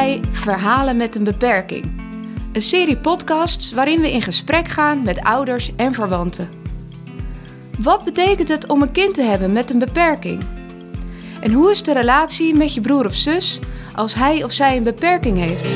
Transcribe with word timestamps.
bij 0.00 0.20
Verhalen 0.30 0.96
met 0.96 1.16
een 1.16 1.24
beperking. 1.24 1.84
Een 2.52 2.62
serie 2.62 2.96
podcasts 2.96 3.72
waarin 3.72 4.00
we 4.00 4.12
in 4.12 4.22
gesprek 4.22 4.68
gaan 4.68 5.02
met 5.02 5.20
ouders 5.20 5.76
en 5.76 5.94
verwanten. 5.94 6.48
Wat 7.78 8.04
betekent 8.04 8.48
het 8.48 8.66
om 8.66 8.82
een 8.82 8.92
kind 8.92 9.14
te 9.14 9.22
hebben 9.22 9.52
met 9.52 9.70
een 9.70 9.78
beperking? 9.78 10.42
En 11.40 11.52
hoe 11.52 11.70
is 11.70 11.82
de 11.82 11.92
relatie 11.92 12.54
met 12.54 12.74
je 12.74 12.80
broer 12.80 13.06
of 13.06 13.14
zus 13.14 13.58
als 13.94 14.14
hij 14.14 14.44
of 14.44 14.52
zij 14.52 14.76
een 14.76 14.82
beperking 14.82 15.38
heeft? 15.38 15.70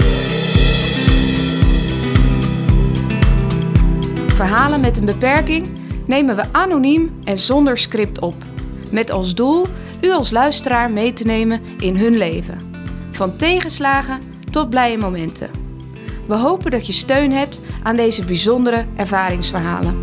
Verhalen 4.34 4.80
met 4.80 4.98
een 4.98 5.06
beperking 5.06 5.66
nemen 6.06 6.36
we 6.36 6.45
anoniem 6.52 7.18
en 7.25 7.38
zonder 7.38 7.79
script 7.79 8.21
op. 8.21 8.44
Met 8.91 9.11
als 9.11 9.35
doel 9.35 9.66
u 10.00 10.11
als 10.11 10.30
luisteraar 10.30 10.91
mee 10.91 11.13
te 11.13 11.25
nemen 11.25 11.61
in 11.79 11.96
hun 11.96 12.16
leven. 12.16 12.74
Van 13.14 13.36
tegenslagen 13.36 14.21
tot 14.50 14.71
blije 14.71 14.99
momenten. 14.99 15.50
We 16.27 16.35
hopen 16.35 16.71
dat 16.71 16.86
je 16.86 16.93
steun 16.93 17.32
hebt 17.32 17.61
aan 17.82 17.96
deze 17.96 18.25
bijzondere 18.25 18.86
ervaringsverhalen. 18.96 19.96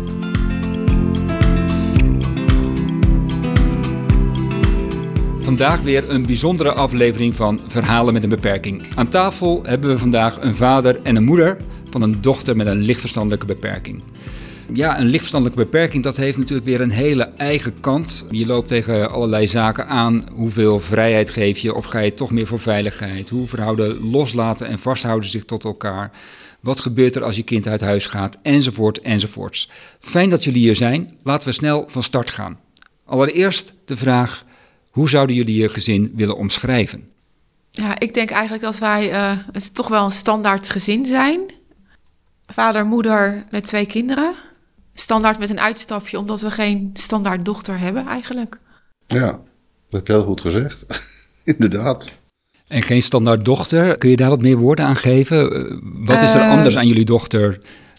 Vandaag 5.38 5.80
weer 5.80 6.10
een 6.10 6.26
bijzondere 6.26 6.72
aflevering 6.72 7.34
van 7.34 7.60
Verhalen 7.66 8.12
met 8.12 8.22
een 8.22 8.28
beperking. 8.28 8.86
Aan 8.94 9.08
tafel 9.08 9.60
hebben 9.62 9.90
we 9.90 9.98
vandaag 9.98 10.40
een 10.40 10.54
vader 10.54 11.00
en 11.02 11.16
een 11.16 11.24
moeder 11.24 11.56
van 11.90 12.02
een 12.02 12.20
dochter 12.20 12.56
met 12.56 12.66
een 12.66 12.80
lichtverstandelijke 12.80 13.46
beperking. 13.46 14.02
Ja, 14.74 14.98
een 14.98 15.06
lichtverstandelijke 15.06 15.64
beperking, 15.64 16.02
dat 16.02 16.16
heeft 16.16 16.38
natuurlijk 16.38 16.66
weer 16.66 16.80
een 16.80 16.90
hele 16.90 17.22
eigen 17.22 17.80
kant. 17.80 18.26
Je 18.30 18.46
loopt 18.46 18.68
tegen 18.68 19.10
allerlei 19.10 19.46
zaken 19.46 19.86
aan. 19.86 20.24
Hoeveel 20.32 20.80
vrijheid 20.80 21.30
geef 21.30 21.58
je? 21.58 21.74
Of 21.74 21.84
ga 21.84 21.98
je 21.98 22.12
toch 22.12 22.30
meer 22.30 22.46
voor 22.46 22.58
veiligheid? 22.58 23.28
Hoe 23.28 23.48
verhouden 23.48 24.10
loslaten 24.10 24.66
en 24.66 24.78
vasthouden 24.78 25.30
zich 25.30 25.44
tot 25.44 25.64
elkaar? 25.64 26.10
Wat 26.60 26.80
gebeurt 26.80 27.16
er 27.16 27.24
als 27.24 27.36
je 27.36 27.42
kind 27.42 27.66
uit 27.66 27.80
huis 27.80 28.06
gaat? 28.06 28.38
Enzovoort, 28.42 29.00
enzovoorts. 29.00 29.70
Fijn 30.00 30.30
dat 30.30 30.44
jullie 30.44 30.62
hier 30.62 30.76
zijn. 30.76 31.10
Laten 31.22 31.48
we 31.48 31.54
snel 31.54 31.84
van 31.88 32.02
start 32.02 32.30
gaan. 32.30 32.58
Allereerst 33.06 33.74
de 33.84 33.96
vraag, 33.96 34.44
hoe 34.90 35.08
zouden 35.08 35.36
jullie 35.36 35.60
je 35.60 35.68
gezin 35.68 36.12
willen 36.16 36.36
omschrijven? 36.36 37.08
Ja, 37.70 37.98
ik 37.98 38.14
denk 38.14 38.30
eigenlijk 38.30 38.64
dat 38.64 38.78
wij 38.78 39.12
uh, 39.12 39.38
het 39.52 39.74
toch 39.74 39.88
wel 39.88 40.04
een 40.04 40.10
standaard 40.10 40.68
gezin 40.68 41.06
zijn. 41.06 41.40
Vader, 42.46 42.86
moeder 42.86 43.44
met 43.50 43.64
twee 43.64 43.86
kinderen 43.86 44.34
standaard 44.94 45.38
met 45.38 45.50
een 45.50 45.60
uitstapje, 45.60 46.18
omdat 46.18 46.40
we 46.40 46.50
geen 46.50 46.90
standaard 46.92 47.44
dochter 47.44 47.78
hebben 47.78 48.06
eigenlijk. 48.06 48.58
Ja, 49.06 49.30
dat 49.30 49.40
heb 49.90 50.06
je 50.06 50.12
heel 50.12 50.24
goed 50.24 50.40
gezegd. 50.40 50.86
Inderdaad. 51.56 52.20
En 52.66 52.82
geen 52.82 53.02
standaard 53.02 53.44
dochter. 53.44 53.98
Kun 53.98 54.10
je 54.10 54.16
daar 54.16 54.28
wat 54.28 54.42
meer 54.42 54.56
woorden 54.56 54.84
aan 54.84 54.96
geven? 54.96 55.52
Eh, 55.52 55.78
wat 56.06 56.22
is 56.22 56.34
er 56.34 56.40
uh, 56.40 56.50
anders 56.50 56.76
aan 56.76 56.86
jullie 56.86 57.04
dochter 57.04 57.58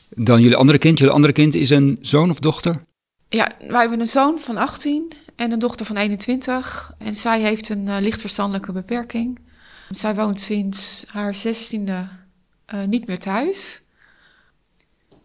dan 0.09 0.41
jullie 0.41 0.57
andere 0.57 0.77
kind? 0.77 0.99
Jullie 0.99 1.13
andere 1.13 1.33
kind 1.33 1.55
is 1.55 1.69
een 1.69 1.97
zoon 2.01 2.29
of 2.29 2.39
dochter? 2.39 2.83
Ja, 3.29 3.51
wij 3.67 3.79
hebben 3.79 3.99
een 3.99 4.07
zoon 4.07 4.39
van 4.39 4.57
18 4.57 5.13
en 5.35 5.51
een 5.51 5.59
dochter 5.59 5.85
van 5.85 5.97
21. 5.97 6.93
En 6.97 7.15
zij 7.15 7.41
heeft 7.41 7.69
een 7.69 7.87
uh, 7.87 7.95
lichtverstandelijke 7.99 8.71
beperking. 8.71 9.39
Zij 9.89 10.15
woont 10.15 10.41
sinds 10.41 11.05
haar 11.07 11.35
zestiende 11.35 12.07
uh, 12.73 12.83
niet 12.83 13.07
meer 13.07 13.19
thuis. 13.19 13.81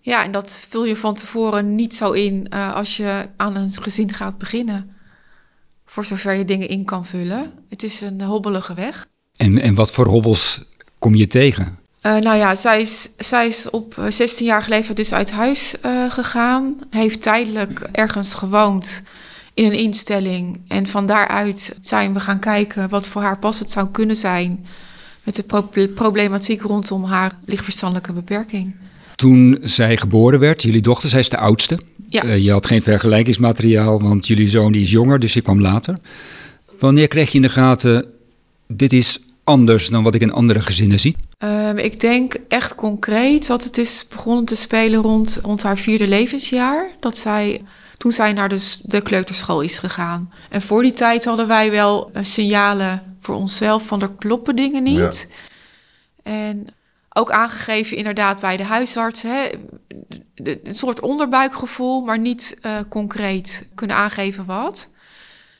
Ja, 0.08 0.24
en 0.24 0.32
dat 0.32 0.66
vul 0.68 0.84
je 0.84 0.96
van 0.96 1.14
tevoren 1.14 1.74
niet 1.74 1.94
zo 1.94 2.12
in 2.12 2.46
uh, 2.54 2.74
als 2.74 2.96
je 2.96 3.28
aan 3.36 3.56
een 3.56 3.72
gezin 3.72 4.12
gaat 4.12 4.38
beginnen. 4.38 4.90
Voor 5.86 6.04
zover 6.04 6.32
je 6.32 6.44
dingen 6.44 6.68
in 6.68 6.84
kan 6.84 7.06
vullen. 7.06 7.52
Het 7.68 7.82
is 7.82 8.00
een 8.00 8.22
hobbelige 8.22 8.74
weg. 8.74 9.06
En, 9.36 9.60
en 9.60 9.74
wat 9.74 9.92
voor 9.92 10.06
hobbels 10.06 10.64
kom 10.98 11.14
je 11.14 11.26
tegen? 11.26 11.78
Uh, 12.02 12.16
nou 12.16 12.36
ja, 12.36 12.54
zij 12.54 12.80
is, 12.80 13.10
zij 13.16 13.46
is 13.46 13.70
op 13.70 13.94
16-jarige 13.94 14.68
leeftijd 14.68 14.96
dus 14.96 15.12
uit 15.12 15.30
huis 15.30 15.74
uh, 15.84 16.10
gegaan. 16.10 16.78
Heeft 16.90 17.22
tijdelijk 17.22 17.88
ergens 17.92 18.34
gewoond 18.34 19.02
in 19.54 19.64
een 19.64 19.78
instelling. 19.78 20.60
En 20.68 20.86
van 20.86 21.06
daaruit 21.06 21.76
zijn 21.80 22.14
we 22.14 22.20
gaan 22.20 22.40
kijken 22.40 22.88
wat 22.88 23.08
voor 23.08 23.22
haar 23.22 23.38
passend 23.38 23.70
zou 23.70 23.88
kunnen 23.88 24.16
zijn. 24.16 24.66
Met 25.22 25.34
de 25.34 25.42
pro 25.42 25.68
problematiek 25.94 26.62
rondom 26.62 27.04
haar 27.04 27.38
lichtverstandelijke 27.44 28.12
beperking 28.12 28.76
toen 29.18 29.58
zij 29.62 29.96
geboren 29.96 30.38
werd, 30.38 30.62
jullie 30.62 30.80
dochter, 30.80 31.10
zij 31.10 31.20
is 31.20 31.28
de 31.28 31.38
oudste. 31.38 31.78
Ja. 32.08 32.24
Uh, 32.24 32.38
je 32.38 32.50
had 32.50 32.66
geen 32.66 32.82
vergelijkingsmateriaal, 32.82 34.00
want 34.00 34.26
jullie 34.26 34.48
zoon 34.48 34.72
die 34.72 34.82
is 34.82 34.90
jonger, 34.90 35.18
dus 35.18 35.32
je 35.32 35.40
kwam 35.40 35.60
later. 35.60 35.96
Wanneer 36.78 37.08
kreeg 37.08 37.30
je 37.30 37.36
in 37.36 37.42
de 37.42 37.48
gaten, 37.48 38.06
dit 38.66 38.92
is 38.92 39.20
anders 39.44 39.88
dan 39.88 40.02
wat 40.02 40.14
ik 40.14 40.20
in 40.20 40.32
andere 40.32 40.60
gezinnen 40.60 41.00
zie? 41.00 41.16
Uh, 41.44 41.70
ik 41.76 42.00
denk 42.00 42.36
echt 42.48 42.74
concreet 42.74 43.46
dat 43.46 43.64
het 43.64 43.78
is 43.78 44.06
begonnen 44.08 44.44
te 44.44 44.56
spelen 44.56 45.02
rond, 45.02 45.40
rond 45.42 45.62
haar 45.62 45.78
vierde 45.78 46.08
levensjaar. 46.08 46.90
Dat 47.00 47.16
zij, 47.16 47.62
toen 47.96 48.12
zij 48.12 48.32
naar 48.32 48.48
de, 48.48 48.76
de 48.82 49.02
kleuterschool 49.02 49.60
is 49.60 49.78
gegaan. 49.78 50.32
En 50.50 50.62
voor 50.62 50.82
die 50.82 50.92
tijd 50.92 51.24
hadden 51.24 51.48
wij 51.48 51.70
wel 51.70 52.10
uh, 52.14 52.22
signalen 52.22 53.16
voor 53.20 53.34
onszelf 53.34 53.86
van 53.86 54.02
er 54.02 54.12
kloppen 54.18 54.56
dingen 54.56 54.82
niet. 54.82 55.28
Ja. 56.24 56.32
En 56.32 56.66
ook 57.18 57.30
aangegeven 57.30 57.96
inderdaad 57.96 58.40
bij 58.40 58.56
de 58.56 58.64
huisarts. 58.64 59.22
Hè, 59.22 59.48
een 60.34 60.74
soort 60.74 61.00
onderbuikgevoel, 61.00 62.00
maar 62.00 62.18
niet 62.18 62.58
uh, 62.62 62.78
concreet 62.88 63.70
kunnen 63.74 63.96
aangeven 63.96 64.44
wat. 64.44 64.90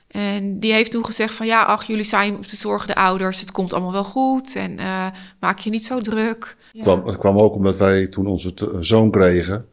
En 0.09 0.59
die 0.61 0.73
heeft 0.73 0.91
toen 0.91 1.05
gezegd 1.05 1.35
van 1.35 1.47
ja, 1.47 1.63
ach, 1.63 1.85
jullie 1.85 2.05
zijn 2.05 2.37
bezorgde 2.51 2.95
ouders, 2.95 3.41
het 3.41 3.51
komt 3.51 3.73
allemaal 3.73 3.93
wel 3.93 4.05
goed 4.05 4.57
en 4.57 4.79
uh, 4.79 5.07
maak 5.41 5.59
je 5.59 5.71
niet 5.71 5.85
zo 5.85 6.01
druk. 6.01 6.57
Ja. 6.73 6.83
Kwam, 6.83 7.07
het 7.07 7.19
kwam 7.19 7.39
ook 7.39 7.55
omdat 7.55 7.77
wij 7.77 8.07
toen 8.07 8.27
onze 8.27 8.53
zoon 8.81 9.11
kregen 9.11 9.67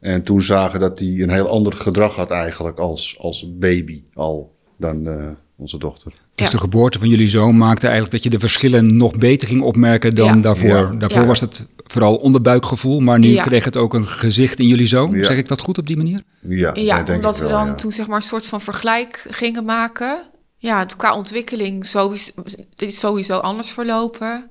en 0.00 0.22
toen 0.22 0.42
zagen 0.42 0.80
dat 0.80 0.98
hij 0.98 1.08
een 1.08 1.30
heel 1.30 1.48
ander 1.48 1.72
gedrag 1.72 2.16
had 2.16 2.30
eigenlijk 2.30 2.78
als, 2.78 3.16
als 3.18 3.58
baby 3.58 4.02
al 4.14 4.54
dan 4.76 5.06
uh, 5.06 5.30
onze 5.56 5.78
dochter. 5.78 6.12
Dus 6.34 6.46
ja. 6.46 6.52
de 6.52 6.58
geboorte 6.58 6.98
van 6.98 7.08
jullie 7.08 7.28
zoon 7.28 7.56
maakte 7.56 7.86
eigenlijk 7.86 8.14
dat 8.14 8.22
je 8.22 8.30
de 8.30 8.38
verschillen 8.38 8.96
nog 8.96 9.18
beter 9.18 9.48
ging 9.48 9.62
opmerken 9.62 10.14
dan 10.14 10.26
ja. 10.26 10.40
daarvoor. 10.40 10.68
Ja. 10.68 10.92
Daarvoor 10.98 11.26
was 11.26 11.40
het 11.40 11.66
vooral 11.76 12.16
onderbuikgevoel, 12.16 13.00
maar 13.00 13.18
nu 13.18 13.34
kreeg 13.34 13.64
het 13.64 13.76
ook 13.76 13.94
een 13.94 14.06
gezicht 14.06 14.60
in 14.60 14.66
jullie 14.66 14.86
zoon. 14.86 15.12
Zeg 15.20 15.36
ik 15.36 15.48
dat 15.48 15.60
goed 15.60 15.78
op 15.78 15.86
die 15.86 15.96
manier? 15.96 16.20
Ja, 16.40 16.74
ja 16.74 17.04
omdat 17.14 17.38
we 17.38 17.48
dan 17.48 17.76
toen 17.76 17.92
zeg 17.92 18.06
maar 18.06 18.16
een 18.16 18.22
soort 18.22 18.46
van 18.46 18.60
vergelijk 18.60 19.26
gingen 19.30 19.64
maken. 19.64 20.22
Ja, 20.58 20.84
qua 20.84 21.16
ontwikkeling 21.16 21.86
sowieso, 21.86 22.32
is 22.76 23.00
sowieso 23.00 23.38
anders 23.38 23.70
verlopen. 23.70 24.50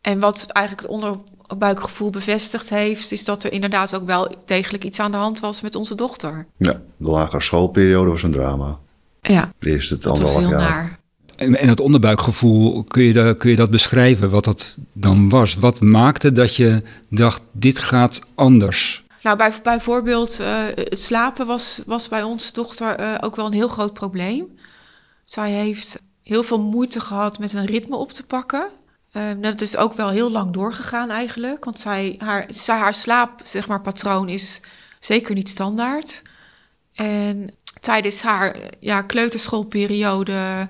En 0.00 0.18
wat 0.18 0.40
het 0.40 0.50
eigenlijk 0.50 0.86
het 0.86 0.96
onderbuikgevoel 0.96 2.10
bevestigd 2.10 2.70
heeft, 2.70 3.12
is 3.12 3.24
dat 3.24 3.44
er 3.44 3.52
inderdaad 3.52 3.94
ook 3.94 4.06
wel 4.06 4.34
degelijk 4.44 4.84
iets 4.84 5.00
aan 5.00 5.10
de 5.10 5.16
hand 5.16 5.40
was 5.40 5.60
met 5.60 5.74
onze 5.74 5.94
dochter. 5.94 6.46
Ja, 6.56 6.80
de 6.96 7.10
lagere 7.10 7.42
schoolperiode 7.42 8.10
was 8.10 8.22
een 8.22 8.32
drama. 8.32 8.78
Ja, 9.20 9.52
de 9.58 9.70
eerste 9.70 9.94
het 9.94 10.02
dat 10.02 10.18
was 10.18 10.34
heel 10.34 10.48
jaar. 10.48 10.58
naar. 10.58 10.98
En, 11.36 11.58
en 11.58 11.68
het 11.68 11.80
onderbuikgevoel, 11.80 12.84
kun 12.84 13.02
je, 13.02 13.12
dat, 13.12 13.36
kun 13.36 13.50
je 13.50 13.56
dat 13.56 13.70
beschrijven, 13.70 14.30
wat 14.30 14.44
dat 14.44 14.76
dan 14.92 15.28
was? 15.28 15.54
Wat 15.54 15.80
maakte 15.80 16.32
dat 16.32 16.56
je 16.56 16.82
dacht, 17.08 17.42
dit 17.52 17.78
gaat 17.78 18.20
anders? 18.34 19.04
Nou, 19.22 19.36
bij, 19.36 19.52
bijvoorbeeld 19.62 20.40
uh, 20.40 20.64
het 20.74 21.00
slapen 21.00 21.46
was, 21.46 21.80
was 21.86 22.08
bij 22.08 22.22
onze 22.22 22.52
dochter 22.52 23.00
uh, 23.00 23.14
ook 23.20 23.36
wel 23.36 23.46
een 23.46 23.52
heel 23.52 23.68
groot 23.68 23.94
probleem. 23.94 24.58
Zij 25.24 25.50
heeft 25.50 26.00
heel 26.22 26.42
veel 26.42 26.60
moeite 26.60 27.00
gehad 27.00 27.38
met 27.38 27.52
een 27.52 27.66
ritme 27.66 27.96
op 27.96 28.12
te 28.12 28.24
pakken. 28.24 28.68
Uh, 29.12 29.22
dat 29.40 29.60
is 29.60 29.76
ook 29.76 29.92
wel 29.92 30.08
heel 30.08 30.30
lang 30.30 30.52
doorgegaan 30.52 31.10
eigenlijk. 31.10 31.64
Want 31.64 31.80
zij, 31.80 32.14
haar, 32.18 32.44
zij, 32.48 32.78
haar 32.78 32.94
slaap, 32.94 33.40
zeg 33.42 33.68
maar, 33.68 33.80
patroon 33.80 34.28
is 34.28 34.60
zeker 35.00 35.34
niet 35.34 35.48
standaard. 35.48 36.22
En 36.94 37.50
tijdens 37.88 38.22
haar 38.22 38.56
ja, 38.80 39.02
kleuterschoolperiode 39.02 40.68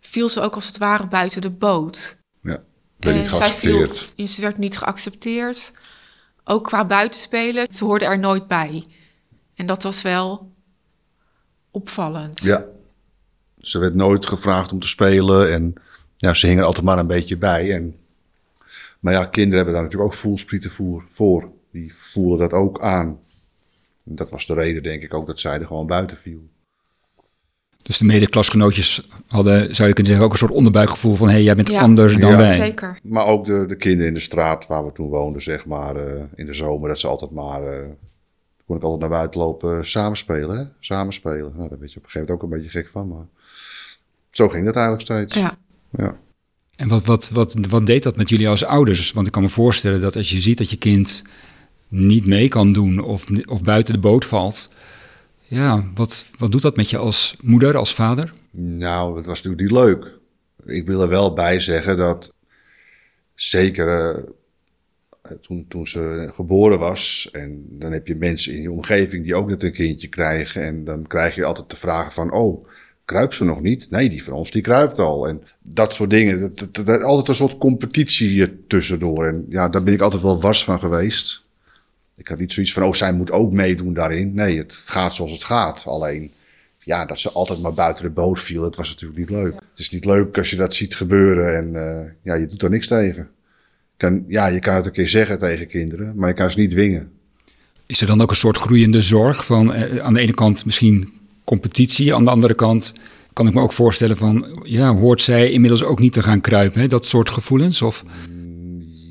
viel 0.00 0.28
ze 0.28 0.40
ook 0.40 0.54
als 0.54 0.66
het 0.66 0.78
ware 0.78 1.06
buiten 1.06 1.40
de 1.40 1.50
boot. 1.50 2.20
Ja, 2.42 2.62
werd 2.96 3.16
niet 3.16 3.28
geaccepteerd. 3.28 3.96
Zij 3.96 4.06
viel, 4.16 4.28
ze 4.28 4.40
werd 4.40 4.58
niet 4.58 4.78
geaccepteerd. 4.78 5.72
Ook 6.44 6.64
qua 6.64 6.86
buitenspelen, 6.86 7.66
ze 7.70 7.84
hoorde 7.84 8.04
er 8.04 8.18
nooit 8.18 8.46
bij. 8.46 8.84
En 9.54 9.66
dat 9.66 9.82
was 9.82 10.02
wel 10.02 10.52
opvallend. 11.70 12.40
Ja, 12.40 12.64
ze 13.58 13.78
werd 13.78 13.94
nooit 13.94 14.26
gevraagd 14.26 14.72
om 14.72 14.80
te 14.80 14.88
spelen 14.88 15.52
en 15.52 15.74
ja, 16.16 16.34
ze 16.34 16.46
hing 16.46 16.58
er 16.58 16.64
altijd 16.64 16.84
maar 16.84 16.98
een 16.98 17.06
beetje 17.06 17.36
bij. 17.36 17.74
En, 17.74 17.96
maar 19.00 19.12
ja, 19.12 19.24
kinderen 19.24 19.56
hebben 19.56 19.74
daar 19.74 19.82
natuurlijk 19.82 20.12
ook 20.12 20.18
voelsprieten 20.18 20.70
voor. 21.12 21.50
Die 21.70 21.94
voelen 21.96 22.38
dat 22.38 22.52
ook 22.52 22.80
aan. 22.80 23.20
En 24.04 24.14
dat 24.14 24.30
was 24.30 24.46
de 24.46 24.54
reden, 24.54 24.82
denk 24.82 25.02
ik, 25.02 25.14
ook 25.14 25.26
dat 25.26 25.40
zij 25.40 25.60
er 25.60 25.66
gewoon 25.66 25.86
buiten 25.86 26.16
viel. 26.16 26.54
Dus 27.86 27.98
de 27.98 28.04
medeklasgenootjes 28.04 29.08
hadden, 29.28 29.74
zou 29.74 29.88
je 29.88 29.94
kunnen 29.94 30.12
zeggen, 30.12 30.24
ook 30.24 30.32
een 30.32 30.38
soort 30.38 30.52
onderbuikgevoel 30.52 31.14
van... 31.14 31.26
hé, 31.26 31.32
hey, 31.32 31.42
jij 31.42 31.54
bent 31.54 31.68
ja, 31.68 31.80
anders 31.80 32.16
dan 32.16 32.30
ja, 32.30 32.36
wij. 32.36 32.54
zeker. 32.54 32.98
Maar 33.02 33.26
ook 33.26 33.44
de, 33.44 33.66
de 33.66 33.76
kinderen 33.76 34.06
in 34.06 34.14
de 34.14 34.20
straat 34.20 34.66
waar 34.66 34.84
we 34.84 34.92
toen 34.92 35.08
woonden, 35.08 35.42
zeg 35.42 35.66
maar, 35.66 35.96
uh, 35.96 36.22
in 36.34 36.46
de 36.46 36.54
zomer... 36.54 36.88
dat 36.88 36.98
ze 36.98 37.06
altijd 37.06 37.30
maar, 37.30 37.62
uh, 37.62 37.86
kon 38.66 38.76
ik 38.76 38.82
altijd 38.82 39.00
naar 39.00 39.18
buiten 39.18 39.40
lopen, 39.40 39.76
uh, 39.76 39.82
samenspelen, 39.82 40.58
hè? 40.58 40.64
Samenspelen. 40.80 41.52
Nou, 41.56 41.68
daar 41.68 41.78
werd 41.78 41.92
je 41.92 41.98
op 41.98 42.04
een 42.04 42.10
gegeven 42.10 42.20
moment 42.20 42.30
ook 42.30 42.42
een 42.42 42.56
beetje 42.56 42.70
gek 42.70 42.88
van, 42.92 43.08
maar 43.08 43.26
zo 44.30 44.48
ging 44.48 44.64
dat 44.64 44.74
eigenlijk 44.74 45.04
steeds. 45.04 45.34
Ja. 45.34 45.58
ja. 45.90 46.16
En 46.76 46.88
wat, 46.88 47.04
wat, 47.04 47.28
wat, 47.28 47.56
wat 47.68 47.86
deed 47.86 48.02
dat 48.02 48.16
met 48.16 48.28
jullie 48.28 48.48
als 48.48 48.64
ouders? 48.64 49.12
Want 49.12 49.26
ik 49.26 49.32
kan 49.32 49.42
me 49.42 49.48
voorstellen 49.48 50.00
dat 50.00 50.16
als 50.16 50.30
je 50.30 50.40
ziet 50.40 50.58
dat 50.58 50.70
je 50.70 50.76
kind 50.76 51.22
niet 51.88 52.26
mee 52.26 52.48
kan 52.48 52.72
doen 52.72 53.04
of, 53.04 53.24
of 53.44 53.62
buiten 53.62 53.94
de 53.94 54.00
boot 54.00 54.24
valt. 54.24 54.70
Ja, 55.48 55.84
wat, 55.94 56.26
wat 56.38 56.52
doet 56.52 56.62
dat 56.62 56.76
met 56.76 56.90
je 56.90 56.98
als 56.98 57.36
moeder, 57.42 57.76
als 57.76 57.94
vader? 57.94 58.32
Nou, 58.50 59.14
dat 59.14 59.26
was 59.26 59.42
natuurlijk 59.42 59.62
niet 59.62 59.84
leuk. 59.84 60.18
Ik 60.64 60.86
wil 60.86 61.02
er 61.02 61.08
wel 61.08 61.34
bij 61.34 61.60
zeggen 61.60 61.96
dat 61.96 62.34
zeker 63.34 64.16
uh, 64.16 65.32
toen, 65.40 65.64
toen 65.68 65.86
ze 65.86 66.30
geboren 66.32 66.78
was, 66.78 67.28
en 67.32 67.66
dan 67.70 67.92
heb 67.92 68.06
je 68.06 68.14
mensen 68.14 68.54
in 68.54 68.62
je 68.62 68.70
omgeving 68.70 69.24
die 69.24 69.34
ook 69.34 69.48
net 69.48 69.62
een 69.62 69.72
kindje 69.72 70.08
krijgen, 70.08 70.62
en 70.62 70.84
dan 70.84 71.06
krijg 71.06 71.34
je 71.34 71.44
altijd 71.44 71.70
de 71.70 71.76
vragen 71.76 72.12
van, 72.12 72.32
oh, 72.32 72.66
kruipt 73.06 73.34
ze 73.34 73.44
nog 73.44 73.60
niet? 73.60 73.90
Nee, 73.90 74.08
die 74.08 74.24
van 74.24 74.32
ons 74.32 74.50
die 74.50 74.62
kruipt 74.62 74.98
al. 74.98 75.28
En 75.28 75.42
dat 75.62 75.94
soort 75.94 76.10
dingen. 76.10 76.40
Dat, 76.40 76.58
dat, 76.58 76.86
dat, 76.86 77.02
altijd 77.02 77.28
een 77.28 77.34
soort 77.34 77.58
competitie 77.58 78.66
tussendoor. 78.66 79.26
En 79.26 79.46
ja, 79.48 79.68
daar 79.68 79.82
ben 79.82 79.94
ik 79.94 80.00
altijd 80.00 80.22
wel 80.22 80.40
wars 80.40 80.64
van 80.64 80.78
geweest. 80.78 81.45
Ik 82.16 82.28
had 82.28 82.38
niet 82.38 82.52
zoiets 82.52 82.72
van, 82.72 82.82
oh, 82.82 82.92
zij 82.92 83.12
moet 83.12 83.30
ook 83.30 83.52
meedoen 83.52 83.92
daarin. 83.92 84.34
Nee, 84.34 84.58
het 84.58 84.74
gaat 84.74 85.14
zoals 85.14 85.32
het 85.32 85.44
gaat. 85.44 85.84
Alleen, 85.86 86.30
ja, 86.78 87.06
dat 87.06 87.18
ze 87.18 87.30
altijd 87.30 87.60
maar 87.60 87.74
buiten 87.74 88.04
de 88.04 88.10
boot 88.10 88.40
viel, 88.40 88.62
dat 88.62 88.76
was 88.76 88.88
natuurlijk 88.88 89.18
niet 89.18 89.30
leuk. 89.30 89.52
Het 89.54 89.78
is 89.78 89.90
niet 89.90 90.04
leuk 90.04 90.38
als 90.38 90.50
je 90.50 90.56
dat 90.56 90.74
ziet 90.74 90.94
gebeuren 90.94 91.56
en 91.56 91.74
uh, 91.74 92.10
ja, 92.22 92.34
je 92.40 92.46
doet 92.46 92.62
er 92.62 92.70
niks 92.70 92.86
tegen. 92.86 93.28
Kan, 93.96 94.24
ja, 94.28 94.46
je 94.46 94.58
kan 94.58 94.74
het 94.74 94.86
een 94.86 94.92
keer 94.92 95.08
zeggen 95.08 95.38
tegen 95.38 95.68
kinderen, 95.68 96.12
maar 96.16 96.28
je 96.28 96.34
kan 96.34 96.50
ze 96.50 96.58
niet 96.58 96.70
dwingen. 96.70 97.10
Is 97.86 98.00
er 98.00 98.06
dan 98.06 98.20
ook 98.20 98.30
een 98.30 98.36
soort 98.36 98.56
groeiende 98.56 99.02
zorg 99.02 99.46
van 99.46 99.74
eh, 99.74 99.98
aan 99.98 100.14
de 100.14 100.20
ene 100.20 100.34
kant 100.34 100.64
misschien 100.64 101.12
competitie, 101.44 102.14
aan 102.14 102.24
de 102.24 102.30
andere 102.30 102.54
kant 102.54 102.92
kan 103.32 103.46
ik 103.46 103.54
me 103.54 103.60
ook 103.60 103.72
voorstellen 103.72 104.16
van, 104.16 104.60
ja, 104.62 104.94
hoort 104.94 105.22
zij 105.22 105.50
inmiddels 105.50 105.82
ook 105.82 105.98
niet 105.98 106.12
te 106.12 106.22
gaan 106.22 106.40
kruipen, 106.40 106.80
hè? 106.80 106.86
dat 106.86 107.04
soort 107.04 107.28
gevoelens? 107.28 107.82
Of? 107.82 108.04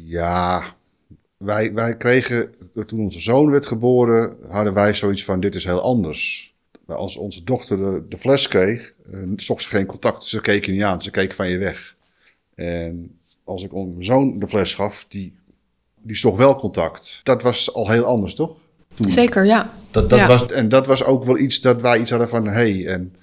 Ja, 0.06 0.75
wij, 1.46 1.74
wij 1.74 1.98
kregen, 1.98 2.50
toen 2.88 3.00
onze 3.00 3.20
zoon 3.20 3.52
werd 3.52 3.66
geboren, 3.66 4.38
hadden 4.48 4.74
wij 4.74 4.94
zoiets 4.94 5.24
van, 5.24 5.40
dit 5.40 5.56
is 5.56 5.64
heel 5.64 5.82
anders. 5.82 6.54
Als 6.88 7.18
onze 7.18 7.44
dochter 7.44 7.78
de, 7.78 8.06
de 8.10 8.18
fles 8.18 8.48
kreeg, 8.48 8.94
uh, 9.12 9.32
zocht 9.36 9.64
ze 9.64 9.70
geen 9.70 9.86
contact. 9.86 10.24
Ze 10.24 10.42
keken 10.42 10.74
niet 10.74 10.82
aan, 10.82 11.02
ze 11.02 11.12
keken 11.12 11.36
van 11.36 11.50
je 11.50 11.58
weg. 11.58 11.96
En 12.56 13.20
als 13.44 13.64
ik 13.64 13.72
mijn 13.72 14.04
zoon 14.04 14.40
de 14.40 14.48
fles 14.48 14.74
gaf, 14.74 15.06
die, 15.08 15.36
die 16.02 16.16
zocht 16.18 16.38
wel 16.38 16.60
contact. 16.60 17.20
Dat 17.24 17.42
was 17.42 17.74
al 17.74 17.90
heel 17.90 18.04
anders, 18.04 18.36
toch? 18.36 18.56
Toen. 18.96 19.12
Zeker, 19.12 19.46
ja. 19.46 19.72
Dat, 19.92 20.10
dat 20.10 20.20
ja. 20.20 20.28
Was, 20.28 20.46
en 20.46 20.70
dat 20.70 20.88
was 20.88 21.04
ook 21.04 21.24
wel 21.24 21.38
iets 21.38 21.62
dat 21.62 21.82
wij 21.82 22.00
iets 22.00 22.10
hadden 22.10 22.30
van, 22.30 22.46
hé, 22.46 22.52
hey, 22.52 22.88
en, 22.88 23.16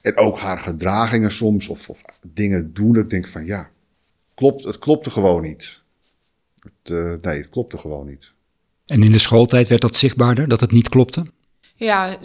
en 0.00 0.16
ook 0.16 0.38
haar 0.38 0.58
gedragingen 0.58 1.30
soms, 1.30 1.68
of, 1.68 1.88
of 1.88 2.00
dingen 2.32 2.74
doen, 2.74 2.92
dat 2.92 3.02
ik 3.02 3.10
denk 3.10 3.28
van, 3.28 3.44
ja, 3.44 3.68
klopt, 4.34 4.64
het 4.64 4.78
klopte 4.78 5.10
gewoon 5.10 5.42
niet. 5.42 5.80
Het, 6.88 6.96
uh, 6.96 7.12
nee, 7.22 7.38
het 7.38 7.48
klopte 7.48 7.78
gewoon 7.78 8.06
niet. 8.06 8.32
En 8.86 9.02
in 9.02 9.12
de 9.12 9.18
schooltijd 9.18 9.68
werd 9.68 9.80
dat 9.80 9.96
zichtbaarder, 9.96 10.48
dat 10.48 10.60
het 10.60 10.72
niet 10.72 10.88
klopte? 10.88 11.26
Ja, 11.74 12.16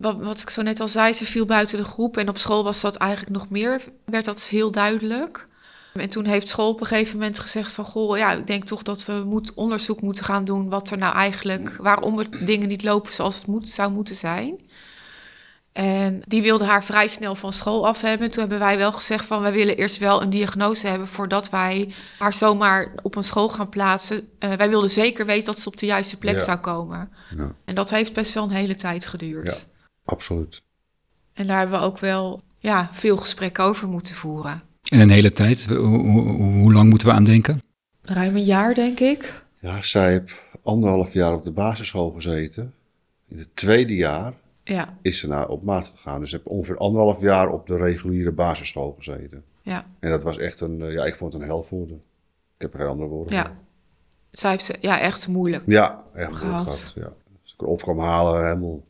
wat, 0.00 0.16
wat, 0.16 0.40
ik 0.40 0.50
zo 0.50 0.62
net 0.62 0.80
al 0.80 0.88
zei, 0.88 1.12
ze 1.12 1.24
viel 1.24 1.46
buiten 1.46 1.78
de 1.78 1.84
groep. 1.84 2.16
En 2.16 2.28
op 2.28 2.38
school 2.38 2.64
was 2.64 2.80
dat 2.80 2.96
eigenlijk 2.96 3.32
nog 3.32 3.50
meer, 3.50 3.82
werd 4.04 4.24
dat 4.24 4.42
heel 4.42 4.70
duidelijk. 4.70 5.48
En 5.94 6.08
toen 6.08 6.24
heeft 6.24 6.48
school 6.48 6.70
op 6.70 6.80
een 6.80 6.86
gegeven 6.86 7.18
moment 7.18 7.38
gezegd 7.38 7.72
van... 7.72 7.84
goh, 7.84 8.16
ja, 8.16 8.32
ik 8.32 8.46
denk 8.46 8.64
toch 8.64 8.82
dat 8.82 9.04
we 9.04 9.22
moet, 9.26 9.54
onderzoek 9.54 10.00
moeten 10.00 10.24
gaan 10.24 10.44
doen... 10.44 10.68
wat 10.68 10.90
er 10.90 10.98
nou 10.98 11.14
eigenlijk, 11.14 11.76
waarom 11.76 12.18
het 12.18 12.46
dingen 12.46 12.68
niet 12.68 12.84
lopen 12.84 13.12
zoals 13.12 13.36
het 13.36 13.46
moet, 13.46 13.68
zou 13.68 13.92
moeten 13.92 14.14
zijn. 14.14 14.60
En 15.72 16.22
die 16.26 16.42
wilde 16.42 16.64
haar 16.64 16.84
vrij 16.84 17.08
snel 17.08 17.34
van 17.34 17.52
school 17.52 17.86
af 17.86 18.00
hebben. 18.00 18.30
Toen 18.30 18.40
hebben 18.40 18.58
wij 18.58 18.76
wel 18.76 18.92
gezegd 18.92 19.24
van 19.24 19.42
wij 19.42 19.52
willen 19.52 19.76
eerst 19.76 19.98
wel 19.98 20.22
een 20.22 20.30
diagnose 20.30 20.86
hebben 20.86 21.08
voordat 21.08 21.50
wij 21.50 21.92
haar 22.18 22.32
zomaar 22.32 22.92
op 23.02 23.16
een 23.16 23.24
school 23.24 23.48
gaan 23.48 23.68
plaatsen. 23.68 24.28
Uh, 24.38 24.52
wij 24.52 24.68
wilden 24.68 24.90
zeker 24.90 25.26
weten 25.26 25.44
dat 25.44 25.58
ze 25.58 25.68
op 25.68 25.76
de 25.76 25.86
juiste 25.86 26.18
plek 26.18 26.34
ja. 26.34 26.44
zou 26.44 26.58
komen. 26.58 27.10
Ja. 27.36 27.54
En 27.64 27.74
dat 27.74 27.90
heeft 27.90 28.12
best 28.12 28.34
wel 28.34 28.42
een 28.42 28.50
hele 28.50 28.74
tijd 28.74 29.06
geduurd. 29.06 29.66
Ja, 29.74 29.82
absoluut. 30.04 30.62
En 31.32 31.46
daar 31.46 31.58
hebben 31.58 31.78
we 31.78 31.84
ook 31.84 31.98
wel 31.98 32.42
ja, 32.58 32.88
veel 32.92 33.16
gesprekken 33.16 33.64
over 33.64 33.88
moeten 33.88 34.14
voeren. 34.14 34.62
En 34.88 35.00
een 35.00 35.10
hele 35.10 35.32
tijd? 35.32 35.66
Hoe, 35.66 35.78
hoe, 35.78 36.42
hoe 36.42 36.72
lang 36.72 36.88
moeten 36.88 37.08
we 37.08 37.14
aan 37.14 37.24
denken? 37.24 37.62
Ruim 38.02 38.36
een 38.36 38.44
jaar, 38.44 38.74
denk 38.74 39.00
ik. 39.00 39.42
Ja, 39.60 39.82
zij 39.82 40.10
heeft 40.10 40.34
anderhalf 40.62 41.12
jaar 41.12 41.34
op 41.34 41.42
de 41.44 41.50
basisschool 41.50 42.10
gezeten. 42.10 42.74
In 43.28 43.38
het 43.38 43.56
tweede 43.56 43.94
jaar 43.94 44.34
ja. 44.74 44.96
is 45.02 45.18
ze 45.18 45.26
naar 45.26 45.48
op 45.48 45.62
maat 45.62 45.92
gegaan. 45.94 46.20
Dus 46.20 46.32
heb 46.32 46.46
ongeveer 46.46 46.76
anderhalf 46.76 47.20
jaar 47.20 47.48
op 47.48 47.66
de 47.66 47.76
reguliere 47.76 48.32
basisschool 48.32 48.94
gezeten. 48.98 49.44
Ja. 49.62 49.86
En 49.98 50.10
dat 50.10 50.22
was 50.22 50.36
echt 50.36 50.60
een, 50.60 50.76
ja, 50.76 51.04
ik 51.04 51.16
vond 51.16 51.32
het 51.32 51.42
een 51.42 51.48
hel 51.48 51.62
voor. 51.62 51.86
Ik 51.86 51.98
heb 52.58 52.74
er 52.74 52.80
geen 52.80 52.88
andere 52.88 53.08
woorden 53.08 53.34
ja. 53.34 53.44
voor. 53.44 53.54
Zij 54.30 54.50
heeft 54.50 54.64
ze 54.64 54.76
ja, 54.80 55.00
echt 55.00 55.28
moeilijk 55.28 55.62
Ja, 55.66 56.04
echt 56.14 56.36
gehad. 56.36 56.72
gehad 56.72 56.92
ja. 56.94 57.12
Als 57.42 57.52
ik 57.52 57.62
erop 57.62 57.82
kwam 57.82 57.98
halen, 57.98 58.44
helemaal 58.44 58.82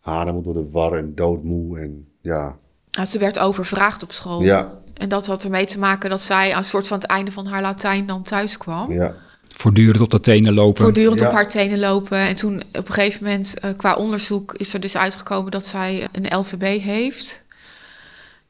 haar 0.00 0.20
helemaal 0.20 0.42
door 0.42 0.54
de 0.54 0.70
war 0.70 0.92
en 0.92 1.14
doodmoe. 1.14 1.80
En 1.80 2.08
ja. 2.20 2.56
ja. 2.90 3.04
Ze 3.04 3.18
werd 3.18 3.38
overvraagd 3.38 4.02
op 4.02 4.12
school. 4.12 4.42
Ja. 4.42 4.78
En 4.94 5.08
dat 5.08 5.26
had 5.26 5.44
ermee 5.44 5.66
te 5.66 5.78
maken 5.78 6.10
dat 6.10 6.22
zij 6.22 6.54
aan 6.54 6.64
soort 6.64 6.86
van 6.86 6.98
het 6.98 7.06
einde 7.06 7.32
van 7.32 7.46
haar 7.46 7.62
Latijn 7.62 8.06
dan 8.06 8.22
thuis 8.22 8.56
kwam. 8.56 8.92
Ja. 8.92 9.14
Voortdurend 9.56 10.00
op 10.00 10.10
de 10.10 10.20
tenen 10.20 10.54
lopen. 10.54 10.82
Voortdurend 10.82 11.20
ja. 11.20 11.26
op 11.26 11.32
haar 11.32 11.48
tenen 11.48 11.78
lopen. 11.78 12.18
En 12.18 12.34
toen 12.34 12.62
op 12.72 12.88
een 12.88 12.94
gegeven 12.94 13.24
moment, 13.24 13.54
uh, 13.64 13.70
qua 13.76 13.94
onderzoek, 13.94 14.54
is 14.54 14.74
er 14.74 14.80
dus 14.80 14.96
uitgekomen 14.96 15.50
dat 15.50 15.66
zij 15.66 16.08
een 16.12 16.38
LVB 16.38 16.80
heeft. 16.80 17.44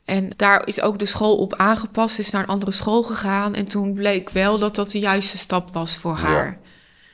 En 0.05 0.31
daar 0.37 0.67
is 0.67 0.81
ook 0.81 0.99
de 0.99 1.07
school 1.07 1.37
op 1.37 1.55
aangepast, 1.55 2.19
is 2.19 2.31
naar 2.31 2.43
een 2.43 2.49
andere 2.49 2.73
school 2.73 3.03
gegaan. 3.03 3.55
En 3.55 3.67
toen 3.67 3.93
bleek 3.93 4.31
wel 4.31 4.59
dat 4.59 4.75
dat 4.75 4.91
de 4.91 4.99
juiste 4.99 5.39
stap 5.39 5.73
was 5.73 5.97
voor 5.97 6.17
haar. 6.17 6.47
Ja. 6.47 6.57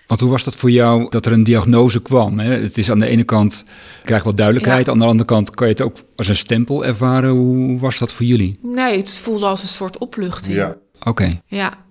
Want 0.06 0.20
hoe 0.20 0.30
was 0.30 0.44
dat 0.44 0.56
voor 0.56 0.70
jou 0.70 1.06
dat 1.08 1.26
er 1.26 1.32
een 1.32 1.44
diagnose 1.44 2.02
kwam? 2.02 2.38
Hè? 2.38 2.54
Het 2.54 2.78
is 2.78 2.90
aan 2.90 2.98
de 2.98 3.06
ene 3.06 3.24
kant, 3.24 3.64
krijg 4.04 4.22
wat 4.22 4.36
duidelijkheid. 4.36 4.86
Ja. 4.86 4.92
Aan 4.92 4.98
de 4.98 5.04
andere 5.04 5.28
kant 5.28 5.50
kan 5.50 5.66
je 5.66 5.72
het 5.72 5.82
ook 5.82 5.96
als 6.16 6.28
een 6.28 6.36
stempel 6.36 6.84
ervaren. 6.84 7.30
Hoe 7.30 7.78
was 7.78 7.98
dat 7.98 8.12
voor 8.12 8.26
jullie? 8.26 8.58
Nee, 8.62 8.96
het 8.96 9.14
voelde 9.14 9.46
als 9.46 9.62
een 9.62 9.68
soort 9.68 9.98
opluchting. 9.98 10.56
Ja. 10.56 10.76
Oké. 10.98 11.08
Okay. 11.08 11.40
Ja. 11.46 11.81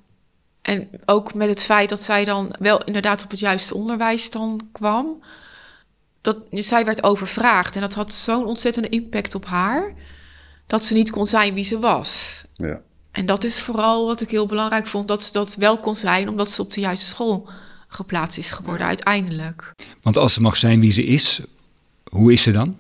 En 0.61 0.89
ook 1.05 1.33
met 1.33 1.49
het 1.49 1.63
feit 1.63 1.89
dat 1.89 2.01
zij 2.01 2.25
dan 2.25 2.55
wel 2.59 2.83
inderdaad 2.83 3.23
op 3.23 3.29
het 3.31 3.39
juiste 3.39 3.75
onderwijs 3.75 4.29
dan 4.29 4.69
kwam. 4.71 5.23
Dat, 6.21 6.37
zij 6.51 6.85
werd 6.85 7.03
overvraagd 7.03 7.75
en 7.75 7.81
dat 7.81 7.93
had 7.93 8.13
zo'n 8.13 8.45
ontzettende 8.45 8.89
impact 8.89 9.35
op 9.35 9.45
haar... 9.45 9.94
dat 10.68 10.85
ze 10.85 10.94
niet 10.94 11.11
kon 11.11 11.25
zijn 11.25 11.53
wie 11.53 11.63
ze 11.63 11.80
was. 11.80 12.41
Ja. 12.53 12.81
En 13.11 13.25
dat 13.25 13.44
is 13.44 13.59
vooral 13.59 14.06
wat 14.06 14.21
ik 14.21 14.30
heel 14.30 14.45
belangrijk 14.45 14.87
vond... 14.87 15.07
dat 15.07 15.23
ze 15.23 15.31
dat 15.31 15.56
wel 15.56 15.80
kon 15.80 15.95
zijn 15.95 16.30
omdat 16.30 16.51
ze 16.51 16.61
op 16.61 16.71
de 16.71 16.81
juiste 16.81 17.06
school 17.06 17.49
geplaatst 17.87 18.37
is 18.37 18.51
geworden 18.51 18.87
uiteindelijk. 18.87 19.73
Want 20.01 20.18
als 20.18 20.33
ze 20.33 20.41
mag 20.41 20.57
zijn 20.57 20.80
wie 20.80 20.91
ze 20.91 21.03
is, 21.03 21.41
hoe 22.09 22.33
is 22.33 22.41
ze 22.41 22.51
dan? 22.51 22.77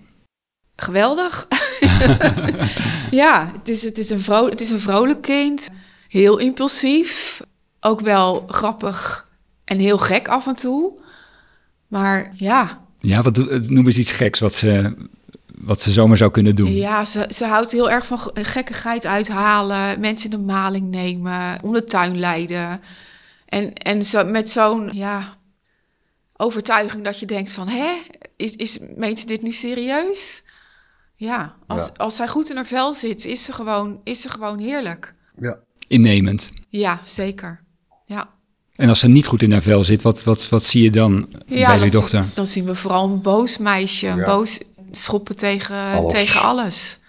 Geweldig. 0.75 1.47
ja, 3.21 3.51
het 3.57 3.69
is, 3.69 3.83
het, 3.83 3.97
is 3.97 4.09
een 4.09 4.21
vrouw, 4.21 4.49
het 4.49 4.61
is 4.61 4.69
een 4.69 4.79
vrolijk 4.79 5.21
kind. 5.21 5.69
Heel 6.07 6.37
impulsief. 6.37 7.41
Ook 7.83 7.99
wel 7.99 8.45
grappig 8.47 9.29
en 9.63 9.79
heel 9.79 9.97
gek 9.97 10.27
af 10.27 10.47
en 10.47 10.55
toe. 10.55 11.01
Maar 11.87 12.33
ja. 12.35 12.85
Ja, 12.99 13.21
wat 13.21 13.37
noem 13.69 13.85
eens 13.85 13.97
iets 13.97 14.11
geks 14.11 14.39
wat 14.39 14.53
ze, 14.53 14.95
wat 15.55 15.81
ze 15.81 15.91
zomaar 15.91 16.17
zou 16.17 16.31
kunnen 16.31 16.55
doen. 16.55 16.73
Ja, 16.73 17.05
ze, 17.05 17.29
ze 17.33 17.45
houdt 17.45 17.71
heel 17.71 17.91
erg 17.91 18.05
van 18.05 18.19
gekkigheid 18.33 19.05
uithalen. 19.05 19.99
Mensen 19.99 20.31
in 20.31 20.37
de 20.37 20.43
maling 20.43 20.87
nemen. 20.87 21.63
Om 21.63 21.73
de 21.73 21.83
tuin 21.83 22.19
leiden. 22.19 22.81
En, 23.45 23.73
en 23.73 24.05
zo, 24.05 24.25
met 24.25 24.49
zo'n 24.49 24.89
ja, 24.93 25.33
overtuiging 26.35 27.03
dat 27.03 27.19
je 27.19 27.25
denkt 27.25 27.51
van... 27.51 27.67
hè, 27.67 27.93
is, 28.35 28.55
is, 28.55 28.79
meent 28.95 29.19
ze 29.19 29.25
dit 29.25 29.41
nu 29.41 29.51
serieus? 29.51 30.43
Ja, 31.15 31.55
als, 31.67 31.85
ja. 31.85 31.91
als 31.95 32.15
zij 32.15 32.27
goed 32.27 32.49
in 32.49 32.55
haar 32.55 32.65
vel 32.65 32.93
zit, 32.93 33.25
is 33.25 33.45
ze 33.45 33.53
gewoon, 33.53 34.01
is 34.03 34.21
ze 34.21 34.29
gewoon 34.29 34.59
heerlijk. 34.59 35.13
Ja. 35.39 35.59
Innemend. 35.87 36.51
Ja, 36.69 37.01
zeker. 37.03 37.63
Ja. 38.11 38.29
En 38.75 38.89
als 38.89 38.99
ze 38.99 39.07
niet 39.07 39.25
goed 39.25 39.41
in 39.41 39.51
haar 39.51 39.61
vel 39.61 39.83
zit, 39.83 40.01
wat, 40.01 40.23
wat, 40.23 40.49
wat 40.49 40.63
zie 40.63 40.83
je 40.83 40.91
dan 40.91 41.29
ja, 41.45 41.67
bij 41.67 41.85
je 41.85 41.91
dochter? 41.91 42.25
Dan 42.33 42.47
zien 42.47 42.65
we 42.65 42.75
vooral 42.75 43.09
een 43.09 43.21
boos 43.21 43.57
meisje. 43.57 44.07
Ja. 44.07 44.25
Boos 44.25 44.59
schoppen 44.91 45.35
tegen 45.35 45.93
alles. 45.93 46.13
tegen 46.13 46.41
alles. 46.41 46.99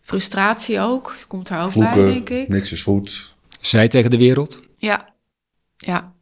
Frustratie 0.00 0.80
ook. 0.80 1.14
Komt 1.28 1.48
daar 1.48 1.64
ook 1.64 1.70
Vloeken, 1.70 1.94
bij, 1.94 2.12
denk 2.12 2.28
ik. 2.28 2.48
niks 2.48 2.72
is 2.72 2.82
goed. 2.82 3.34
Zij 3.60 3.88
tegen 3.88 4.10
de 4.10 4.16
wereld? 4.16 4.60
Ja. 4.76 5.08
Ja. 5.76 6.12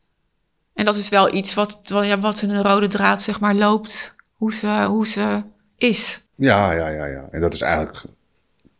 En 0.75 0.85
dat 0.85 0.97
is 0.97 1.09
wel 1.09 1.35
iets 1.35 1.55
wat, 1.55 1.81
ja, 1.85 2.21
wat 2.21 2.43
in 2.43 2.51
een 2.51 2.63
rode 2.63 2.87
draad 2.87 3.23
zeg 3.23 3.41
maar 3.41 3.55
loopt. 3.55 4.15
Hoe 4.33 4.55
ze, 4.55 4.85
hoe 4.89 5.07
ze 5.07 5.43
is. 5.77 6.21
Ja, 6.35 6.73
ja, 6.73 6.89
ja, 6.89 7.07
ja. 7.07 7.29
En 7.31 7.41
dat 7.41 7.55
is 7.55 7.61
eigenlijk 7.61 8.05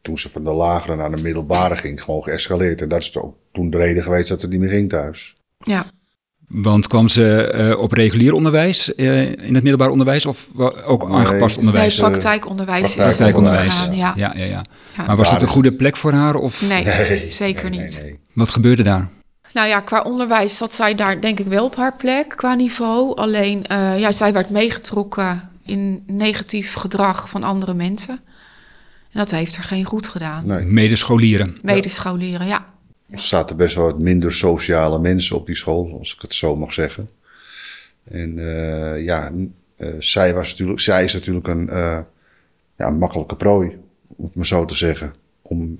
toen 0.05 0.19
ze 0.19 0.31
van 0.31 0.45
de 0.45 0.53
lagere 0.53 0.97
naar 0.97 1.11
de 1.11 1.23
middelbare 1.23 1.77
ging, 1.77 2.03
gewoon 2.03 2.23
geëscaleerd. 2.23 2.81
En 2.81 2.89
dat 2.89 3.01
is 3.03 3.17
ook 3.17 3.35
toen 3.53 3.71
de 3.71 3.77
reden 3.77 4.03
geweest 4.03 4.29
dat 4.29 4.43
het 4.43 4.51
niet 4.51 4.61
meer 4.61 4.69
ging 4.69 4.89
thuis. 4.89 5.37
Ja. 5.59 5.85
Want 6.49 6.87
kwam 6.87 7.09
ze 7.09 7.47
eh, 7.47 7.79
op 7.81 7.93
regulier 7.93 8.33
onderwijs 8.33 8.95
eh, 8.95 9.23
in 9.23 9.55
het 9.55 9.63
middelbaar 9.63 9.89
onderwijs 9.91 10.27
of 10.27 10.49
ook 10.85 11.09
Nee. 11.09 11.17
aangepast 11.17 11.59
onderwijs? 11.59 11.97
Nee, 11.99 12.11
praktijkonderwijs 12.11 12.95
Praktijkonderwijs. 12.95 13.85
ja. 13.85 14.13
Ja, 14.17 14.33
ja, 14.37 14.45
ja. 14.45 14.65
Ja. 14.97 15.05
Maar 15.07 15.17
was 15.17 15.31
het 15.31 15.41
een 15.41 15.45
dus- 15.47 15.55
goede 15.55 15.73
plek 15.77 15.97
voor 15.97 16.13
haar 16.13 16.35
of 16.35 16.63
Nee, 16.63 16.85
Nee, 16.85 17.31
zeker 17.31 17.71
nee, 17.71 17.81
niet. 17.81 17.99
nee, 18.03 18.11
nee. 18.11 18.19
wat 18.33 18.51
gebeurde 18.51 18.83
daar? 18.83 19.09
Nou 19.53 19.69
ja, 19.69 19.81
qua 19.81 20.01
onderwijs 20.03 20.57
zat 20.57 20.75
zij 20.75 20.95
daar 20.95 21.21
denk 21.21 21.39
ik 21.41 21.47
wel 21.47 21.65
op 21.65 21.77
haar 21.77 21.97
plek 21.97 22.29
qua 22.37 22.55
niveau. 22.55 23.17
Alleen, 23.17 23.67
eh, 23.67 23.99
ja, 23.99 24.13
zij 24.13 24.33
werd 24.33 24.51
meegetrokken 24.51 25.49
in 25.65 26.03
negatief 26.07 26.75
gedrag 26.75 27.29
van 27.29 27.43
andere 27.43 27.75
mensen. 27.75 28.21
En 29.15 29.21
dat 29.21 29.31
heeft 29.31 29.57
haar 29.57 29.65
geen 29.65 29.85
goed 29.85 30.07
gedaan. 30.07 30.47
Nee. 30.47 30.65
Medescholieren. 30.65 31.59
Medescholieren, 31.63 32.47
ja. 32.47 32.65
Er 33.11 33.19
zaten 33.21 33.57
best 33.57 33.77
wel 33.77 33.85
wat 33.85 33.99
minder 33.99 34.33
sociale 34.33 34.99
mensen 34.99 35.37
op 35.37 35.47
die 35.47 35.57
school, 35.57 35.97
als 35.99 36.15
ik 36.15 36.21
het 36.23 36.35
zo 36.35 36.57
mag 36.57 36.73
zeggen. 36.75 37.09
En 38.11 38.39
eh, 38.39 39.05
ja, 39.05 39.33
eh, 39.77 39.89
zij, 39.99 40.35
was 40.35 40.51
natuurlijk, 40.51 40.81
zij 40.81 41.05
is 41.05 41.13
natuurlijk 41.15 41.47
een, 41.49 41.69
eh, 41.69 41.99
ja, 42.77 42.91
makkelijke 42.91 43.37
prooi, 43.37 43.79
om 44.17 44.25
het 44.25 44.35
maar 44.35 44.47
zo 44.47 44.65
te 44.65 44.75
zeggen. 44.77 45.15
Om 45.43 45.77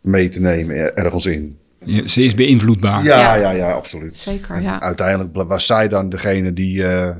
mee 0.00 0.28
te 0.28 0.40
nemen 0.40 0.76
er- 0.76 0.94
ergens 0.94 1.26
in. 1.26 1.58
Ze 2.06 2.22
is 2.24 2.34
beïnvloedbaar. 2.34 3.04
Ja, 3.04 3.18
ja, 3.18 3.34
Ja. 3.36 3.50
ja, 3.50 3.72
absoluut. 3.72 4.16
Zeker, 4.16 4.54
En 4.54 4.62
ja. 4.62 4.80
Uiteindelijk 4.80 5.48
was 5.48 5.66
zij 5.66 5.88
dan 5.88 6.08
degene 6.08 6.52
die, 6.52 6.84
eh, 6.86 7.16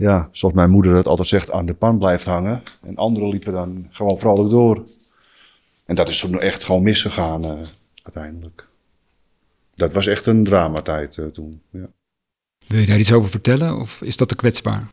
ja, 0.00 0.28
zoals 0.32 0.54
mijn 0.54 0.70
moeder 0.70 0.94
het 0.94 1.06
altijd 1.06 1.28
zegt, 1.28 1.50
aan 1.50 1.66
de 1.66 1.74
pan 1.74 1.98
blijft 1.98 2.24
hangen. 2.24 2.62
En 2.82 2.96
anderen 2.96 3.28
liepen 3.28 3.52
dan 3.52 3.86
gewoon 3.90 4.18
vrolijk 4.18 4.50
door. 4.50 4.84
En 5.86 5.94
dat 5.94 6.08
is 6.08 6.18
toen 6.20 6.40
echt 6.40 6.64
gewoon 6.64 6.82
misgegaan, 6.82 7.44
eh, 7.44 7.50
uiteindelijk. 8.02 8.68
Dat 9.74 9.92
was 9.92 10.06
echt 10.06 10.26
een 10.26 10.44
dramatijd 10.44 11.18
eh, 11.18 11.24
toen. 11.26 11.62
Ja. 11.70 11.86
Wil 12.66 12.80
je 12.80 12.86
daar 12.86 12.98
iets 12.98 13.12
over 13.12 13.30
vertellen 13.30 13.78
of 13.78 14.02
is 14.02 14.16
dat 14.16 14.28
te 14.28 14.34
kwetsbaar? 14.36 14.86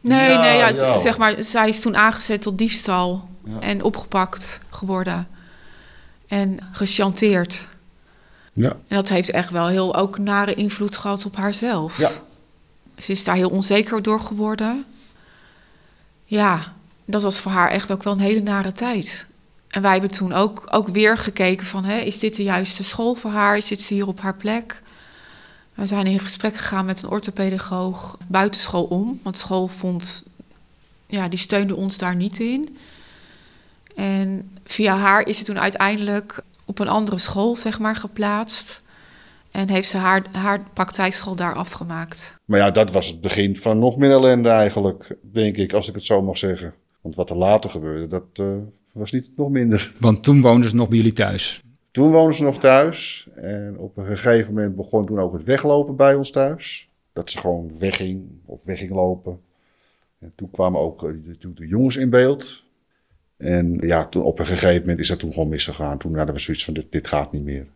Nee, 0.00 0.30
Ja, 0.30 0.40
nee, 0.40 0.56
ja, 0.58 0.68
ja. 0.68 0.96
zeg 0.96 1.18
maar, 1.18 1.42
zij 1.42 1.68
is 1.68 1.80
toen 1.80 1.96
aangezet 1.96 2.42
tot 2.42 2.58
diefstal 2.58 3.28
Ja. 3.44 3.60
en 3.60 3.82
opgepakt 3.82 4.60
geworden. 4.70 5.28
En 6.26 6.58
gechanteerd. 6.72 7.68
Ja. 8.52 8.70
En 8.70 8.96
dat 8.96 9.08
heeft 9.08 9.30
echt 9.30 9.50
wel 9.50 9.66
heel 9.68 9.96
ook 9.96 10.18
nare 10.18 10.54
invloed 10.54 10.96
gehad 10.96 11.24
op 11.24 11.36
haarzelf. 11.36 11.98
Ja. 11.98 12.10
Ze 12.98 13.12
is 13.12 13.24
daar 13.24 13.36
heel 13.36 13.50
onzeker 13.50 14.02
door 14.02 14.20
geworden. 14.20 14.84
Ja, 16.24 16.74
dat 17.04 17.22
was 17.22 17.38
voor 17.38 17.52
haar 17.52 17.70
echt 17.70 17.90
ook 17.90 18.02
wel 18.02 18.12
een 18.12 18.18
hele 18.18 18.40
nare 18.40 18.72
tijd. 18.72 19.26
En 19.68 19.82
wij 19.82 19.92
hebben 19.92 20.10
toen 20.10 20.32
ook, 20.32 20.66
ook 20.70 20.88
weer 20.88 21.18
gekeken 21.18 21.66
van... 21.66 21.84
Hè, 21.84 21.98
is 21.98 22.18
dit 22.18 22.36
de 22.36 22.42
juiste 22.42 22.84
school 22.84 23.14
voor 23.14 23.30
haar? 23.30 23.62
Zit 23.62 23.82
ze 23.82 23.94
hier 23.94 24.06
op 24.06 24.20
haar 24.20 24.36
plek? 24.36 24.82
We 25.74 25.86
zijn 25.86 26.06
in 26.06 26.18
gesprek 26.18 26.56
gegaan 26.56 26.84
met 26.84 27.02
een 27.02 27.08
orthopedagoog 27.08 28.18
buitenschool 28.26 28.84
om. 28.84 29.20
Want 29.22 29.38
school 29.38 29.68
vond... 29.68 30.26
Ja, 31.06 31.28
die 31.28 31.38
steunde 31.38 31.76
ons 31.76 31.98
daar 31.98 32.16
niet 32.16 32.38
in. 32.38 32.76
En 33.94 34.58
via 34.64 34.96
haar 34.96 35.26
is 35.26 35.38
ze 35.38 35.44
toen 35.44 35.58
uiteindelijk 35.58 36.44
op 36.64 36.78
een 36.78 36.88
andere 36.88 37.18
school, 37.18 37.56
zeg 37.56 37.78
maar, 37.78 37.96
geplaatst. 37.96 38.82
En 39.56 39.68
heeft 39.68 39.88
ze 39.88 39.96
haar, 39.96 40.24
haar 40.32 40.66
praktijkschool 40.72 41.36
daar 41.36 41.54
afgemaakt. 41.54 42.34
Maar 42.44 42.58
ja, 42.58 42.70
dat 42.70 42.92
was 42.92 43.06
het 43.06 43.20
begin 43.20 43.56
van 43.56 43.78
nog 43.78 43.96
meer 43.96 44.10
ellende 44.10 44.48
eigenlijk, 44.48 45.16
denk 45.20 45.56
ik, 45.56 45.72
als 45.72 45.88
ik 45.88 45.94
het 45.94 46.04
zo 46.04 46.22
mag 46.22 46.38
zeggen. 46.38 46.74
Want 47.00 47.14
wat 47.14 47.30
er 47.30 47.36
later 47.36 47.70
gebeurde, 47.70 48.08
dat 48.08 48.24
eh, 48.32 48.54
was 48.92 49.12
niet 49.12 49.30
nog 49.36 49.50
minder. 49.50 49.92
Want 49.98 50.22
toen 50.22 50.40
woonden 50.40 50.70
ze 50.70 50.76
nog 50.76 50.88
bij 50.88 50.96
jullie 50.96 51.12
thuis. 51.12 51.62
Toen 51.90 52.10
woonden 52.10 52.36
ze 52.36 52.42
nog 52.42 52.58
thuis. 52.58 53.28
En 53.34 53.78
op 53.78 53.96
een 53.96 54.06
gegeven 54.06 54.54
moment 54.54 54.76
begon 54.76 55.06
toen 55.06 55.20
ook 55.20 55.32
het 55.32 55.44
weglopen 55.44 55.96
bij 55.96 56.14
ons 56.14 56.30
thuis. 56.30 56.88
Dat 57.12 57.30
ze 57.30 57.38
gewoon 57.38 57.78
wegging 57.78 58.28
of 58.44 58.64
weg 58.64 58.78
ging 58.78 58.90
lopen. 58.90 59.40
En 60.18 60.32
toen 60.34 60.50
kwamen 60.50 60.80
ook 60.80 61.04
eh, 61.04 61.10
de, 61.24 61.38
toen 61.38 61.54
de 61.54 61.66
jongens 61.66 61.96
in 61.96 62.10
beeld. 62.10 62.64
En 63.36 63.78
ja, 63.80 64.06
toen, 64.06 64.22
op 64.22 64.38
een 64.38 64.46
gegeven 64.46 64.80
moment 64.80 64.98
is 64.98 65.08
dat 65.08 65.18
toen 65.18 65.32
gewoon 65.32 65.48
misgegaan. 65.48 65.98
Toen 65.98 66.16
hadden 66.16 66.34
we 66.34 66.40
zoiets 66.40 66.64
van, 66.64 66.74
dit, 66.74 66.92
dit 66.92 67.06
gaat 67.06 67.32
niet 67.32 67.44
meer. 67.44 67.66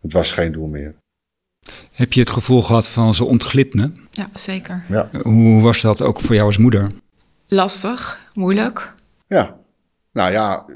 Het 0.00 0.12
was 0.12 0.32
geen 0.32 0.52
doel 0.52 0.68
meer. 0.68 0.94
Heb 1.92 2.12
je 2.12 2.20
het 2.20 2.30
gevoel 2.30 2.62
gehad 2.62 2.88
van 2.88 3.14
ze 3.14 3.24
ontglipt 3.24 3.74
me? 3.74 3.92
Ja, 4.10 4.30
zeker. 4.34 4.84
Ja, 4.88 5.08
Hoe 5.22 5.62
was 5.62 5.80
dat 5.80 6.02
ook 6.02 6.20
voor 6.20 6.34
jou 6.34 6.46
als 6.46 6.56
moeder? 6.58 6.90
Lastig, 7.46 8.30
moeilijk. 8.34 8.94
ja. 9.26 9.60
Nou 10.12 10.32
ja, 10.32 10.66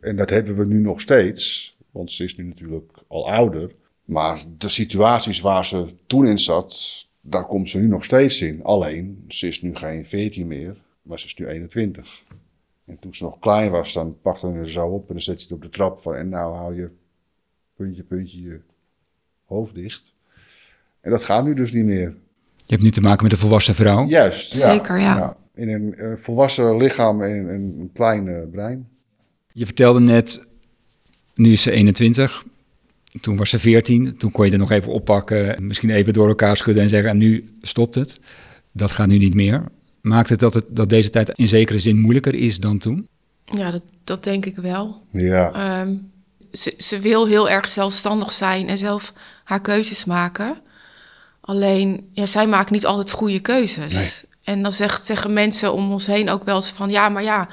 en 0.00 0.16
dat 0.16 0.30
hebben 0.30 0.56
we 0.56 0.64
nu 0.66 0.80
nog 0.80 1.00
steeds. 1.00 1.76
Want 1.90 2.10
ze 2.10 2.24
is 2.24 2.36
nu 2.36 2.44
natuurlijk 2.44 2.92
al 3.08 3.30
ouder. 3.30 3.70
Maar 4.04 4.44
de 4.58 4.68
situaties 4.68 5.40
waar 5.40 5.64
ze 5.64 5.86
toen 6.06 6.26
in 6.26 6.38
zat, 6.38 7.06
daar 7.20 7.46
komt 7.46 7.68
ze 7.68 7.78
nu 7.78 7.86
nog 7.86 8.04
steeds 8.04 8.40
in. 8.40 8.62
Alleen, 8.62 9.24
ze 9.28 9.46
is 9.46 9.62
nu 9.62 9.74
geen 9.76 10.06
14 10.06 10.46
meer, 10.46 10.76
maar 11.02 11.20
ze 11.20 11.26
is 11.26 11.34
nu 11.34 11.46
21. 11.46 12.22
En 12.84 12.98
toen 12.98 13.14
ze 13.14 13.24
nog 13.24 13.38
klein 13.38 13.70
was, 13.70 13.92
dan 13.92 14.20
pakte 14.20 14.46
hij 14.46 14.56
er 14.56 14.70
zo 14.70 14.86
op 14.86 15.08
en 15.08 15.14
dan 15.14 15.22
zet 15.22 15.36
je 15.38 15.42
het 15.44 15.52
op 15.52 15.62
de 15.62 15.68
trap 15.68 16.00
van... 16.00 16.14
En 16.14 16.28
nou 16.28 16.54
hou 16.56 16.76
je 16.76 16.90
puntje, 17.76 18.02
puntje 18.02 18.42
je 18.42 18.60
hoofd 19.52 19.74
dicht. 19.74 20.14
En 21.00 21.10
dat 21.10 21.22
gaat 21.22 21.44
nu 21.44 21.54
dus 21.54 21.72
niet 21.72 21.84
meer. 21.84 22.14
Je 22.56 22.78
hebt 22.78 22.82
nu 22.82 22.90
te 22.90 23.00
maken 23.00 23.22
met 23.22 23.32
een 23.32 23.38
volwassen 23.38 23.74
vrouw. 23.74 24.06
Juist, 24.06 24.52
ja. 24.52 24.72
Zeker, 24.72 24.98
ja. 24.98 25.36
In 25.54 25.68
een, 25.68 25.94
eh, 25.94 26.12
volwassen 26.16 26.76
lichaam 26.76 27.22
en 27.22 27.30
een, 27.30 27.48
een 27.80 27.90
klein 27.92 28.28
eh, 28.28 28.42
brein. 28.50 28.88
Je 29.52 29.64
vertelde 29.64 30.00
net, 30.00 30.44
nu 31.34 31.52
is 31.52 31.62
ze 31.62 31.70
21. 31.70 32.44
Toen 33.20 33.36
was 33.36 33.50
ze 33.50 33.58
14. 33.58 34.16
Toen 34.16 34.30
kon 34.30 34.46
je 34.46 34.52
er 34.52 34.58
nog 34.58 34.70
even 34.70 34.92
oppakken. 34.92 35.66
Misschien 35.66 35.90
even 35.90 36.12
door 36.12 36.28
elkaar 36.28 36.56
schudden 36.56 36.82
en 36.82 36.88
zeggen: 36.88 37.10
en 37.10 37.16
nu 37.16 37.44
stopt 37.60 37.94
het. 37.94 38.20
Dat 38.72 38.90
gaat 38.90 39.08
nu 39.08 39.18
niet 39.18 39.34
meer. 39.34 39.64
Maakt 40.00 40.28
het 40.28 40.38
dat, 40.40 40.54
het 40.54 40.64
dat 40.68 40.88
deze 40.88 41.10
tijd 41.10 41.28
in 41.28 41.48
zekere 41.48 41.78
zin 41.78 42.00
moeilijker 42.00 42.34
is 42.34 42.58
dan 42.58 42.78
toen? 42.78 43.08
Ja, 43.44 43.70
dat, 43.70 43.82
dat 44.04 44.24
denk 44.24 44.46
ik 44.46 44.56
wel. 44.56 45.02
Ja, 45.10 45.52
Ehm, 45.52 45.94
ze, 46.52 46.74
ze 46.78 46.98
wil 46.98 47.26
heel 47.26 47.50
erg 47.50 47.68
zelfstandig 47.68 48.32
zijn 48.32 48.68
en 48.68 48.78
zelf 48.78 49.12
haar 49.44 49.60
keuzes 49.60 50.04
maken. 50.04 50.60
Alleen, 51.40 52.08
ja, 52.12 52.26
zij 52.26 52.46
maakt 52.46 52.70
niet 52.70 52.86
altijd 52.86 53.10
goede 53.10 53.40
keuzes. 53.40 54.24
En 54.44 54.62
dan 54.62 54.72
zegt, 54.72 55.06
zeggen 55.06 55.32
mensen 55.32 55.72
om 55.72 55.92
ons 55.92 56.06
heen 56.06 56.30
ook 56.30 56.44
wel 56.44 56.56
eens 56.56 56.70
van... 56.70 56.90
ja, 56.90 57.08
maar 57.08 57.22
ja, 57.22 57.48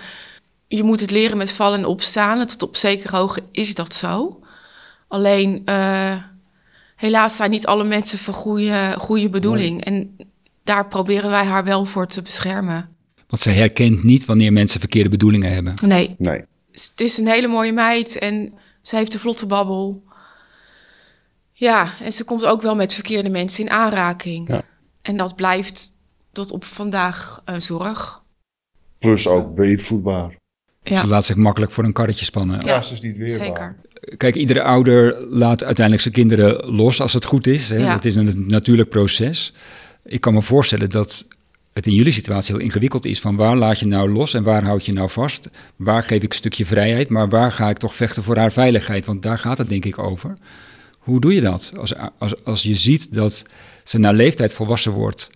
je 0.68 0.84
moet 0.84 1.00
het 1.00 1.12
leren 1.12 1.38
met 1.38 1.52
vallen 1.52 1.78
en 1.78 1.86
opstaan. 1.86 2.40
En 2.40 2.48
tot 2.48 2.64
op 2.64 2.76
zekere 2.76 3.16
hoogte 3.16 3.44
is 3.52 3.74
dat 3.74 3.94
zo. 3.94 4.40
Alleen, 5.08 5.62
eh, 5.66 6.24
helaas 6.96 7.36
zijn 7.36 7.52
niet 7.52 7.66
alle 7.66 7.84
mensen 7.84 8.18
van 8.18 8.34
goede, 8.34 8.96
goede 9.00 9.30
bedoeling. 9.30 9.84
En 9.84 10.18
daar 10.64 10.88
proberen 10.88 11.30
wij 11.30 11.46
haar 11.46 11.64
wel 11.64 11.86
voor 11.86 12.08
te 12.08 12.22
beschermen. 12.22 12.90
Want 13.28 13.42
ze 13.42 13.50
herkent 13.50 14.04
niet 14.04 14.26
wanneer 14.26 14.54
mensen 14.54 14.80
verkeerde 14.80 15.10
bedoelingen 15.10 15.54
hebben. 15.54 15.74
Nee, 15.84 16.16
nee. 16.18 16.44
het 16.72 16.94
is 16.96 17.18
een 17.18 17.28
hele 17.28 17.48
mooie 17.48 17.74
meid 17.74 18.18
en 18.18 18.54
ze 18.82 18.96
heeft 18.96 19.14
een 19.14 19.20
vlotte 19.20 19.46
babbel. 19.46 20.04
Ja, 21.54 21.88
en 22.02 22.12
ze 22.14 22.24
komt 22.24 22.46
ook 22.46 22.62
wel 22.62 22.76
met 22.76 22.94
verkeerde 22.94 23.30
mensen 23.30 23.64
in 23.64 23.70
aanraking. 23.72 24.48
Ja. 24.48 24.62
En 25.02 25.18
dat 25.18 25.36
blijft 25.36 25.98
tot 26.32 26.52
op 26.52 26.66
vandaag 26.66 27.42
een 27.46 27.62
zorg. 27.62 28.22
Plus 29.00 29.28
ook 29.28 29.56
beïnvloedbaar. 29.56 30.38
Ja, 30.84 31.02
Ze 31.02 31.08
laat 31.08 31.26
zich 31.26 31.36
makkelijk 31.36 31.72
voor 31.72 31.84
een 31.84 31.94
karretje 31.94 32.26
spannen. 32.26 32.66
Ja, 32.66 32.82
ze 32.82 32.94
is 32.94 33.02
niet 33.02 33.18
weerbaar. 33.18 33.46
zeker. 33.46 33.76
Kijk, 34.18 34.36
iedere 34.36 34.64
ouder 34.64 35.26
laat 35.30 35.64
uiteindelijk 35.64 36.02
zijn 36.02 36.14
kinderen 36.14 36.76
los 36.76 37.02
als 37.02 37.14
het 37.14 37.26
goed 37.26 37.48
is. 37.48 37.70
Hè? 37.70 37.78
Ja. 37.78 37.94
Het 37.94 38.06
is 38.06 38.16
een 38.16 38.46
natuurlijk 38.48 38.90
proces. 38.90 39.54
Ik 40.06 40.22
kan 40.22 40.34
me 40.34 40.42
voorstellen 40.42 40.90
dat 40.90 41.26
het 41.80 41.88
in 41.88 41.94
jullie 41.98 42.14
situatie 42.14 42.56
heel 42.56 42.64
ingewikkeld 42.64 43.06
is. 43.06 43.20
Van 43.20 43.36
waar 43.36 43.56
laat 43.56 43.80
je 43.80 43.88
nou 43.88 44.12
los 44.12 44.34
en 44.34 44.44
waar 44.44 44.64
houd 44.64 44.86
je 44.86 44.94
nou 44.94 45.10
vast? 45.10 45.50
Waar 45.76 46.04
geef 46.04 46.24
ik 46.24 46.30
een 46.32 46.38
stukje 46.38 46.66
vrijheid, 46.66 47.10
maar 47.10 47.30
waar 47.30 47.52
ga 47.52 47.70
ik 47.70 47.78
toch 47.78 47.96
vechten 47.96 48.24
voor 48.24 48.38
haar 48.38 48.52
veiligheid? 48.52 49.06
Want 49.06 49.22
daar 49.24 49.38
gaat 49.38 49.58
het 49.58 49.70
denk 49.70 49.86
ik 49.86 49.98
over. 50.00 50.38
Hoe 51.00 51.20
doe 51.20 51.34
je 51.34 51.42
dat? 51.42 51.74
Als, 51.78 51.94
als, 52.18 52.46
als 52.46 52.64
je 52.64 52.76
ziet 52.76 53.14
dat 53.14 53.46
ze 53.84 53.98
naar 53.98 54.14
leeftijd 54.14 54.54
volwassen 54.54 54.92
wordt, 54.92 55.30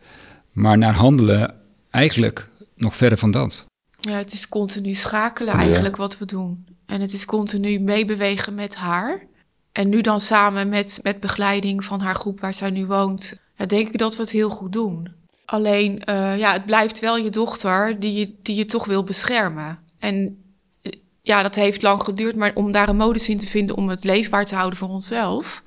maar 0.52 0.78
naar 0.78 0.94
handelen 0.94 1.56
eigenlijk 1.90 2.50
nog 2.76 2.96
verder 2.96 3.18
van 3.18 3.32
dat. 3.32 3.66
Ja, 4.00 4.18
het 4.18 4.34
is 4.34 4.50
continu 4.50 4.94
schakelen 4.94 5.54
Ja. 5.54 5.60
eigenlijk 5.60 5.96
wat 5.96 6.18
we 6.18 6.26
doen. 6.26 6.66
En 6.86 7.02
het 7.02 7.14
is 7.14 7.26
continu 7.26 7.80
meebewegen 7.80 8.54
met 8.54 8.76
haar. 8.76 9.22
En 9.72 9.90
nu 9.90 10.02
dan 10.02 10.20
samen 10.20 10.70
met, 10.70 11.00
met 11.04 11.20
begeleiding 11.20 11.84
van 11.86 12.02
haar 12.02 12.16
groep 12.16 12.40
waar 12.40 12.54
zij 12.54 12.70
nu 12.70 12.86
woont, 12.86 13.40
ja, 13.56 13.66
denk 13.66 13.88
ik 13.88 13.98
dat 13.98 14.16
we 14.16 14.22
het 14.22 14.32
heel 14.32 14.50
goed 14.50 14.72
doen. 14.72 15.22
Alleen, 15.46 16.04
eh, 16.04 16.38
ja, 16.38 16.54
het 16.54 16.66
blijft 16.66 17.00
wel 17.00 17.18
je 17.18 17.30
dochter 17.30 18.00
die 18.00 18.20
je, 18.20 18.34
die 18.42 18.56
je 18.56 18.66
toch 18.66 18.86
wil 18.86 19.04
beschermen. 19.04 19.80
En 20.00 20.44
eh, 20.82 20.92
ja, 21.22 21.44
dat 21.44 21.56
heeft 21.56 21.82
lang 21.82 22.04
geduurd, 22.04 22.36
maar 22.36 22.52
om 22.54 22.72
daar 22.72 22.90
een 22.90 22.98
modus 22.98 23.30
in 23.30 23.38
te 23.38 23.48
vinden 23.48 23.76
om 23.76 23.90
het 23.90 24.04
leefbaar 24.04 24.46
te 24.46 24.56
houden 24.56 24.80
voor 24.80 24.90
onszelf. 24.90 25.64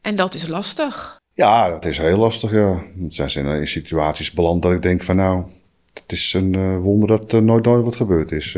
En 0.00 0.16
dat 0.16 0.34
is 0.34 0.46
lastig. 0.46 1.20
Ja, 1.32 1.68
dat 1.68 1.84
is 1.84 1.98
heel 1.98 2.18
lastig, 2.18 2.52
ja. 2.52 2.82
Zij 3.08 3.28
zijn 3.28 3.46
in 3.46 3.68
situaties 3.68 4.32
beland 4.32 4.62
dat 4.62 4.72
ik 4.72 4.82
denk 4.82 5.02
van 5.02 5.16
nou, 5.16 5.44
het 5.92 6.12
is 6.12 6.32
een 6.32 6.54
eh, 6.54 6.78
wonder 6.78 7.08
dat 7.08 7.32
er 7.32 7.42
nooit 7.42 7.64
nooit 7.64 7.84
wat 7.84 7.96
gebeurd 7.96 8.32
is. 8.32 8.56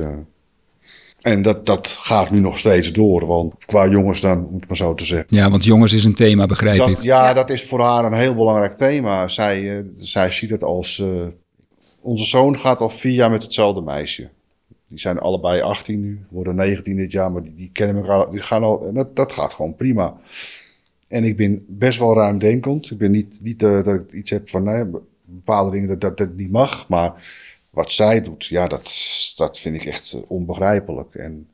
En 1.20 1.42
dat, 1.42 1.66
dat 1.66 1.86
gaat 1.88 2.30
nu 2.30 2.40
nog 2.40 2.58
steeds 2.58 2.92
door. 2.92 3.26
Want 3.26 3.64
qua 3.66 3.88
jongens 3.88 4.20
dan, 4.20 4.48
moet 4.50 4.62
ik 4.62 4.68
maar 4.68 4.76
zo 4.76 4.94
te 4.94 5.04
zeggen. 5.06 5.36
Ja, 5.36 5.50
want 5.50 5.64
jongens 5.64 5.92
is 5.92 6.04
een 6.04 6.14
thema, 6.14 6.46
begrijp 6.46 6.78
Dat, 6.78 6.88
ik. 6.88 7.02
ja, 7.02 7.28
Ja. 7.28 7.34
dat 7.34 7.50
is 7.50 7.62
voor 7.64 7.80
haar 7.80 8.04
een 8.04 8.12
heel 8.18 8.34
belangrijk 8.34 8.76
thema. 8.76 9.28
Zij, 9.28 9.76
eh, 9.78 9.84
zij 9.94 10.30
ziet 10.32 10.50
het 10.50 10.62
als... 10.64 10.98
eh, 10.98 11.08
onze 12.00 12.24
zoon 12.24 12.58
gaat 12.58 12.80
al 12.80 12.90
vier 12.90 13.12
jaar 13.12 13.30
met 13.30 13.42
hetzelfde 13.42 13.80
meisje. 13.80 14.28
Die 14.88 14.98
zijn 14.98 15.18
allebei 15.18 15.60
18 15.60 16.00
nu, 16.00 16.20
worden 16.28 16.54
19 16.54 16.96
dit 16.96 17.10
jaar, 17.12 17.30
maar 17.32 17.42
die, 17.42 17.54
die 17.54 17.70
kennen 17.72 17.96
elkaar. 17.96 18.30
Die 18.30 18.42
gaan 18.42 18.62
al, 18.62 18.92
dat, 18.94 19.16
dat 19.16 19.32
gaat 19.32 19.52
gewoon 19.52 19.74
prima. 19.74 20.16
En 21.08 21.24
ik 21.24 21.36
ben 21.36 21.64
best 21.68 21.98
wel 21.98 22.14
ruimdenkend. 22.14 22.90
Ik 22.90 22.98
ben 22.98 23.10
niet, 23.10 23.40
niet 23.42 23.62
eh, 23.62 23.84
dat 23.84 23.94
ik 23.94 24.12
iets 24.12 24.30
heb 24.30 24.48
van 24.48 24.62
nee, 24.64 24.84
bepaalde 25.24 25.70
dingen 25.70 25.88
dat, 25.88 26.00
dat 26.00 26.16
dat 26.18 26.36
niet 26.36 26.50
mag. 26.50 26.88
Maar 26.88 27.12
wat 27.70 27.92
zij 27.92 28.22
doet, 28.22 28.44
ja, 28.44 28.68
dat, 28.68 28.92
dat 29.36 29.58
vind 29.58 29.74
ik 29.74 29.84
echt 29.84 30.12
eh, 30.12 30.20
onbegrijpelijk. 30.26 31.14
En 31.14 31.48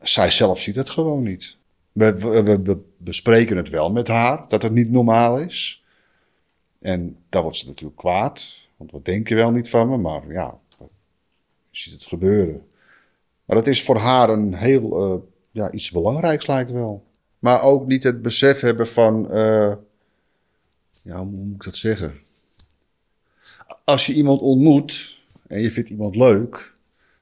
zij 0.00 0.30
zelf 0.30 0.60
ziet 0.60 0.76
het 0.76 0.90
gewoon 0.90 1.22
niet. 1.22 1.56
We, 1.92 2.14
we, 2.62 2.80
bespreken 2.96 3.56
het 3.56 3.68
wel 3.68 3.92
met 3.92 4.08
haar, 4.08 4.44
dat 4.48 4.62
het 4.62 4.72
niet 4.72 4.90
normaal 4.90 5.38
is. 5.38 5.84
En 6.78 7.16
daar 7.28 7.42
wordt 7.42 7.56
ze 7.56 7.66
natuurlijk 7.66 7.98
kwaad. 7.98 8.66
Want 8.76 8.90
wat 8.90 9.04
denk 9.04 9.28
je 9.28 9.34
wel 9.34 9.50
niet 9.50 9.70
van 9.70 9.88
me? 9.88 9.96
Maar 9.96 10.32
ja, 10.32 10.58
je 10.78 10.86
ziet 11.70 11.92
het 11.92 12.06
gebeuren. 12.06 12.66
Maar 13.44 13.56
dat 13.56 13.66
is 13.66 13.82
voor 13.82 13.96
haar 13.96 14.28
een 14.28 14.54
heel, 14.54 15.00
eh, 15.00 15.20
ja, 15.50 15.72
iets 15.72 15.90
belangrijks 15.90 16.46
lijkt 16.46 16.70
wel. 16.70 17.04
Maar 17.38 17.62
ook 17.62 17.86
niet 17.86 18.02
het 18.02 18.22
besef 18.22 18.60
hebben 18.60 18.88
van, 18.88 19.30
eh, 19.30 19.74
ja, 21.02 21.16
hoe 21.16 21.26
moet 21.26 21.54
ik 21.54 21.64
dat 21.64 21.76
zeggen? 21.76 22.20
Als 23.84 24.06
je 24.06 24.12
iemand 24.12 24.40
ontmoet 24.40 25.20
en 25.52 25.60
je 25.60 25.70
vindt 25.70 25.90
iemand 25.90 26.16
leuk, 26.16 26.74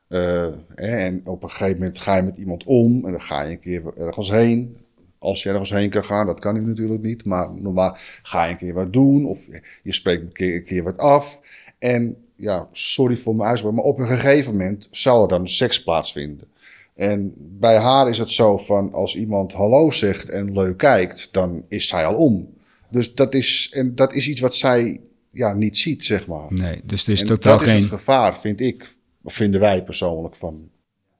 eh, 0.08 0.52
en 0.74 1.20
op 1.24 1.42
een 1.42 1.50
gegeven 1.50 1.78
moment 1.78 1.98
ga 1.98 2.16
je 2.16 2.22
met 2.22 2.36
iemand 2.36 2.64
om 2.64 3.04
en 3.04 3.10
dan 3.10 3.22
ga 3.22 3.42
je 3.42 3.50
een 3.50 3.60
keer 3.60 3.82
ergens 3.96 4.30
heen. 4.30 4.76
Als 5.18 5.42
je 5.42 5.48
ergens 5.48 5.70
heen 5.70 5.90
kan 5.90 6.04
gaan, 6.04 6.26
dat 6.26 6.40
kan 6.40 6.54
nu 6.54 6.66
natuurlijk 6.66 7.02
niet, 7.02 7.24
maar 7.24 7.54
normaal 7.54 7.96
ga 8.22 8.44
je 8.44 8.50
een 8.50 8.58
keer 8.58 8.74
wat 8.74 8.92
doen 8.92 9.26
of 9.26 9.46
je 9.82 9.92
spreekt 9.92 10.22
een 10.22 10.32
keer, 10.32 10.54
een 10.54 10.64
keer 10.64 10.82
wat 10.82 10.98
af. 10.98 11.40
En 11.78 12.16
ja, 12.36 12.68
sorry 12.72 13.16
voor 13.16 13.36
mijn 13.36 13.48
uitspraak, 13.48 13.72
maar 13.72 13.84
op 13.84 13.98
een 13.98 14.06
gegeven 14.06 14.52
moment 14.52 14.88
zou 14.90 15.22
er 15.22 15.28
dan 15.28 15.48
seks 15.48 15.82
plaatsvinden. 15.82 16.48
En 16.94 17.34
bij 17.36 17.76
haar 17.76 18.08
is 18.08 18.18
het 18.18 18.30
zo 18.30 18.58
van 18.58 18.92
als 18.92 19.16
iemand 19.16 19.52
hallo 19.52 19.90
zegt 19.90 20.28
en 20.28 20.52
leuk 20.52 20.76
kijkt, 20.76 21.28
dan 21.32 21.64
is 21.68 21.88
zij 21.88 22.06
al 22.06 22.14
om. 22.14 22.48
Dus 22.90 23.14
dat 23.14 23.34
is, 23.34 23.70
en 23.72 23.94
dat 23.94 24.12
is 24.12 24.28
iets 24.28 24.40
wat 24.40 24.54
zij 24.54 25.00
ja, 25.30 25.52
niet 25.54 25.78
ziet, 25.78 26.04
zeg 26.04 26.26
maar. 26.26 26.46
Nee, 26.48 26.80
dus 26.84 27.06
er 27.06 27.12
is 27.12 27.20
En 27.20 27.26
totaal 27.26 27.58
dat 27.58 27.66
is 27.66 27.72
geen... 27.72 27.82
het 27.82 27.90
gevaar, 27.90 28.40
vind 28.40 28.60
ik. 28.60 28.94
Of 29.22 29.34
vinden 29.34 29.60
wij 29.60 29.84
persoonlijk 29.84 30.36
van. 30.36 30.68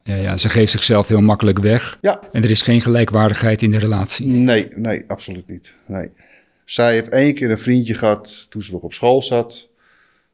Ja, 0.02 0.14
ja, 0.14 0.36
ze 0.36 0.48
geeft 0.48 0.72
zichzelf 0.72 1.08
heel 1.08 1.20
makkelijk 1.20 1.58
weg. 1.58 1.98
Ja, 2.00 2.20
En 2.32 2.42
er 2.42 2.50
is 2.50 2.62
geen 2.62 2.80
gelijkwaardigheid 2.80 3.62
in 3.62 3.70
de 3.70 3.78
relatie. 3.78 4.26
nee, 4.26 4.68
nee, 4.74 5.04
absoluut 5.06 5.46
niet. 5.48 5.74
Nee. 5.86 6.10
Zij 6.64 6.92
heeft 6.92 7.08
één 7.08 7.34
keer 7.34 7.50
een 7.50 7.58
vriendje 7.58 7.94
gehad 7.94 8.46
toen 8.50 8.62
ze 8.62 8.72
nog 8.72 8.82
op 8.82 8.92
school 8.92 9.22
zat. 9.22 9.68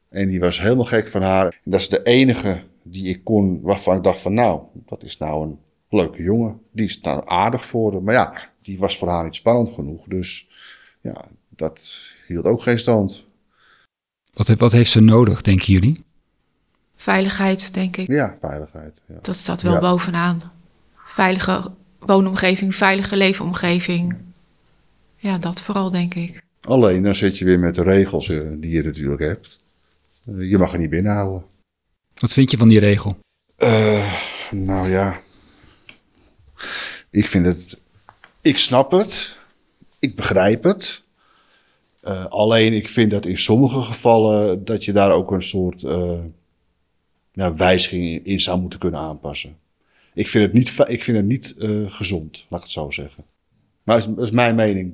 En 0.09 0.27
die 0.27 0.39
was 0.39 0.61
helemaal 0.61 0.85
gek 0.85 1.07
van 1.07 1.21
haar. 1.21 1.59
En 1.63 1.71
dat 1.71 1.79
is 1.79 1.89
de 1.89 2.03
enige 2.03 2.63
die 2.83 3.07
ik 3.07 3.23
kon, 3.23 3.61
waarvan 3.61 3.97
ik 3.97 4.03
dacht 4.03 4.19
van 4.19 4.33
nou, 4.33 4.61
dat 4.85 5.03
is 5.03 5.17
nou 5.17 5.47
een 5.47 5.59
leuke 5.89 6.23
jongen. 6.23 6.59
Die 6.71 6.85
is 6.85 7.01
nou 7.01 7.21
aardig 7.25 7.65
voor 7.65 7.91
haar. 7.91 8.01
Maar 8.03 8.13
ja, 8.13 8.49
die 8.61 8.79
was 8.79 8.97
voor 8.97 9.07
haar 9.07 9.23
niet 9.23 9.35
spannend 9.35 9.73
genoeg. 9.73 10.03
Dus 10.07 10.47
ja, 11.01 11.25
dat 11.49 12.01
hield 12.27 12.45
ook 12.45 12.61
geen 12.61 12.79
stand. 12.79 13.26
Wat, 14.37 14.47
wat 14.47 14.71
heeft 14.71 14.91
ze 14.91 14.99
nodig, 14.99 15.41
denken 15.41 15.73
jullie? 15.73 16.05
Veiligheid, 16.95 17.73
denk 17.73 17.97
ik. 17.97 18.07
Ja, 18.07 18.37
veiligheid. 18.41 18.93
Ja. 19.07 19.19
Dat 19.21 19.35
staat 19.35 19.61
wel 19.61 19.73
Ja. 19.73 19.79
bovenaan. 19.79 20.41
Veilige 21.05 21.71
woonomgeving, 21.99 22.75
veilige 22.75 23.17
leefomgeving. 23.17 24.17
Ja, 25.15 25.37
dat 25.37 25.61
vooral, 25.61 25.91
denk 25.91 26.13
ik. 26.13 26.41
Alleen 26.61 27.03
dan 27.03 27.15
zit 27.15 27.37
je 27.37 27.45
weer 27.45 27.59
met 27.59 27.75
de 27.75 27.83
regels 27.83 28.29
eh, 28.29 28.41
die 28.51 28.71
je 28.71 28.83
natuurlijk 28.83 29.21
hebt. 29.21 29.59
Eh, 30.25 30.49
je 30.49 30.57
mag 30.57 30.71
er 30.71 30.77
niet 30.79 30.89
binnenhouden. 30.89 31.43
Wat 32.15 32.33
vind 32.33 32.51
je 32.51 32.57
van 32.57 32.67
die 32.67 32.79
regel? 32.79 33.19
Eh, 33.55 34.13
nou 34.51 34.89
ja. 34.89 35.19
Ik 37.09 37.27
vind 37.27 37.45
het. 37.45 37.79
Ik 38.41 38.57
snap 38.57 38.91
het. 38.91 39.37
Ik 39.99 40.15
begrijp 40.15 40.63
het. 40.63 41.03
Eh, 42.07 42.25
alleen 42.25 42.73
ik 42.73 42.87
vind 42.87 43.11
dat 43.11 43.25
in 43.25 43.37
sommige 43.37 43.81
gevallen 43.81 44.65
dat 44.65 44.85
je 44.85 44.91
daar 44.91 45.11
ook 45.11 45.31
een 45.31 45.43
soort 45.43 45.83
eh, 45.83 46.19
ja, 47.31 47.53
wijziging 47.55 48.25
in 48.25 48.39
zou 48.39 48.59
moeten 48.59 48.79
kunnen 48.79 48.99
aanpassen. 48.99 49.57
Ik 50.13 50.27
vind 50.27 50.43
het 50.43 50.53
niet, 50.53 50.73
ik 50.87 51.03
vind 51.03 51.17
het 51.17 51.25
niet 51.25 51.55
eh, 51.57 51.91
gezond, 51.91 52.45
laat 52.49 52.59
ik 52.59 52.65
het 52.65 52.73
zo 52.73 52.91
zeggen. 52.91 53.23
Maar 53.83 53.97
dat 53.99 54.07
is, 54.07 54.15
dat 54.15 54.25
is 54.25 54.31
mijn 54.31 54.55
mening. 54.55 54.93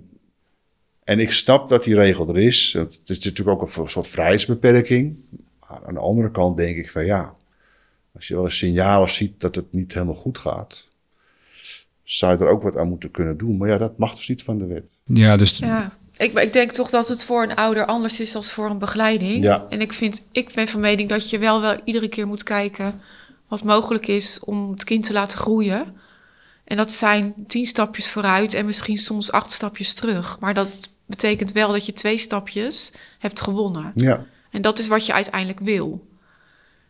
En 1.04 1.20
ik 1.20 1.32
snap 1.32 1.70
dat 1.70 1.84
die 1.84 1.96
regel 1.96 2.28
er 2.28 2.40
is. 2.40 2.74
Het 2.74 3.02
is 3.06 3.26
natuurlijk 3.26 3.62
ook 3.62 3.78
een 3.78 3.90
soort 3.90 4.08
vrijheidsbeperking. 4.08 5.16
Maar 5.60 5.86
aan 5.86 5.94
de 5.94 6.00
andere 6.00 6.32
kant 6.32 6.58
denk 6.58 6.78
ik 6.78 6.92
van 6.92 7.06
ja, 7.06 7.36
als 8.16 8.28
je 8.28 8.36
wel 8.36 8.46
eens 8.46 8.58
signalen 8.58 9.12
ziet 9.12 9.40
dat 9.42 9.56
het 9.56 9.72
niet 9.72 9.94
helemaal 9.94 10.16
goed 10.16 10.38
gaat, 10.38 10.88
zou 12.04 12.38
je 12.38 12.44
er 12.44 12.52
ook 12.52 12.64
wat 12.64 12.78
aan 12.78 12.90
moeten 12.90 13.12
kunnen 13.12 13.38
doen. 13.38 13.58
Maar 13.58 13.70
ja, 13.70 13.78
dat 13.78 13.98
mag 13.98 14.16
dus 14.16 14.30
niet 14.30 14.44
van 14.44 14.58
de 14.58 14.66
wet. 14.66 14.86
Ja, 15.06 15.38
dus 15.38 15.58
Ja. 15.58 16.02
Ik, 16.18 16.40
ik 16.40 16.54
denk 16.54 16.72
toch 16.72 16.90
dat 16.90 17.08
het 17.08 17.24
voor 17.24 17.44
een 17.44 17.56
ouder 17.56 17.86
anders 17.86 18.20
is 18.20 18.32
dan 18.32 18.44
voor 18.44 18.70
een 18.70 18.78
begeleiding. 18.78 19.44
Ja. 19.44 19.66
En 19.70 19.82
ik, 19.82 19.94
vind, 19.94 20.28
ik 20.32 20.54
ben 20.54 20.68
van 20.68 20.80
mening 20.80 21.10
dat 21.10 21.30
je 21.30 21.40
wel, 21.40 21.62
wel 21.62 21.80
iedere 21.84 22.08
keer 22.08 22.28
moet 22.28 22.44
kijken 22.44 23.02
wat 23.48 23.64
mogelijk 23.64 24.08
is 24.08 24.40
om 24.40 24.72
het 24.72 24.84
kind 24.84 25.06
te 25.06 25.14
laten 25.14 25.38
groeien. 25.38 25.96
En 26.64 26.78
dat 26.78 26.92
zijn 26.92 27.34
tien 27.48 27.68
stapjes 27.68 28.10
vooruit 28.10 28.54
en 28.54 28.66
misschien 28.66 28.98
soms 28.98 29.32
acht 29.32 29.52
stapjes 29.52 29.94
terug. 29.94 30.40
Maar 30.40 30.54
dat 30.54 30.70
betekent 31.06 31.52
wel 31.52 31.72
dat 31.72 31.86
je 31.86 31.94
twee 31.94 32.18
stapjes 32.18 32.92
hebt 33.20 33.42
gewonnen. 33.42 33.92
Ja, 33.96 34.26
En 34.52 34.62
dat 34.62 34.80
is 34.80 34.88
wat 34.88 35.06
je 35.06 35.14
uiteindelijk 35.14 35.60
wil. 35.60 36.08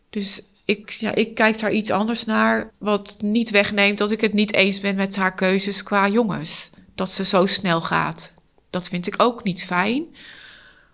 Dus 0.09 0.43
ik, 0.65 0.89
ja, 0.89 1.15
ik 1.15 1.35
kijk 1.35 1.59
daar 1.59 1.71
iets 1.71 1.89
anders 1.89 2.25
naar. 2.25 2.71
Wat 2.77 3.15
niet 3.19 3.49
wegneemt 3.49 3.97
dat 3.97 4.11
ik 4.11 4.21
het 4.21 4.33
niet 4.33 4.53
eens 4.53 4.79
ben 4.79 4.95
met 4.95 5.15
haar 5.15 5.35
keuzes 5.35 5.83
qua 5.83 6.07
jongens. 6.07 6.69
Dat 6.95 7.11
ze 7.11 7.25
zo 7.25 7.45
snel 7.45 7.81
gaat. 7.81 8.33
Dat 8.73 8.89
vind 8.89 9.07
ik 9.07 9.13
ook 9.17 9.43
niet 9.43 9.63
fijn. 9.63 10.03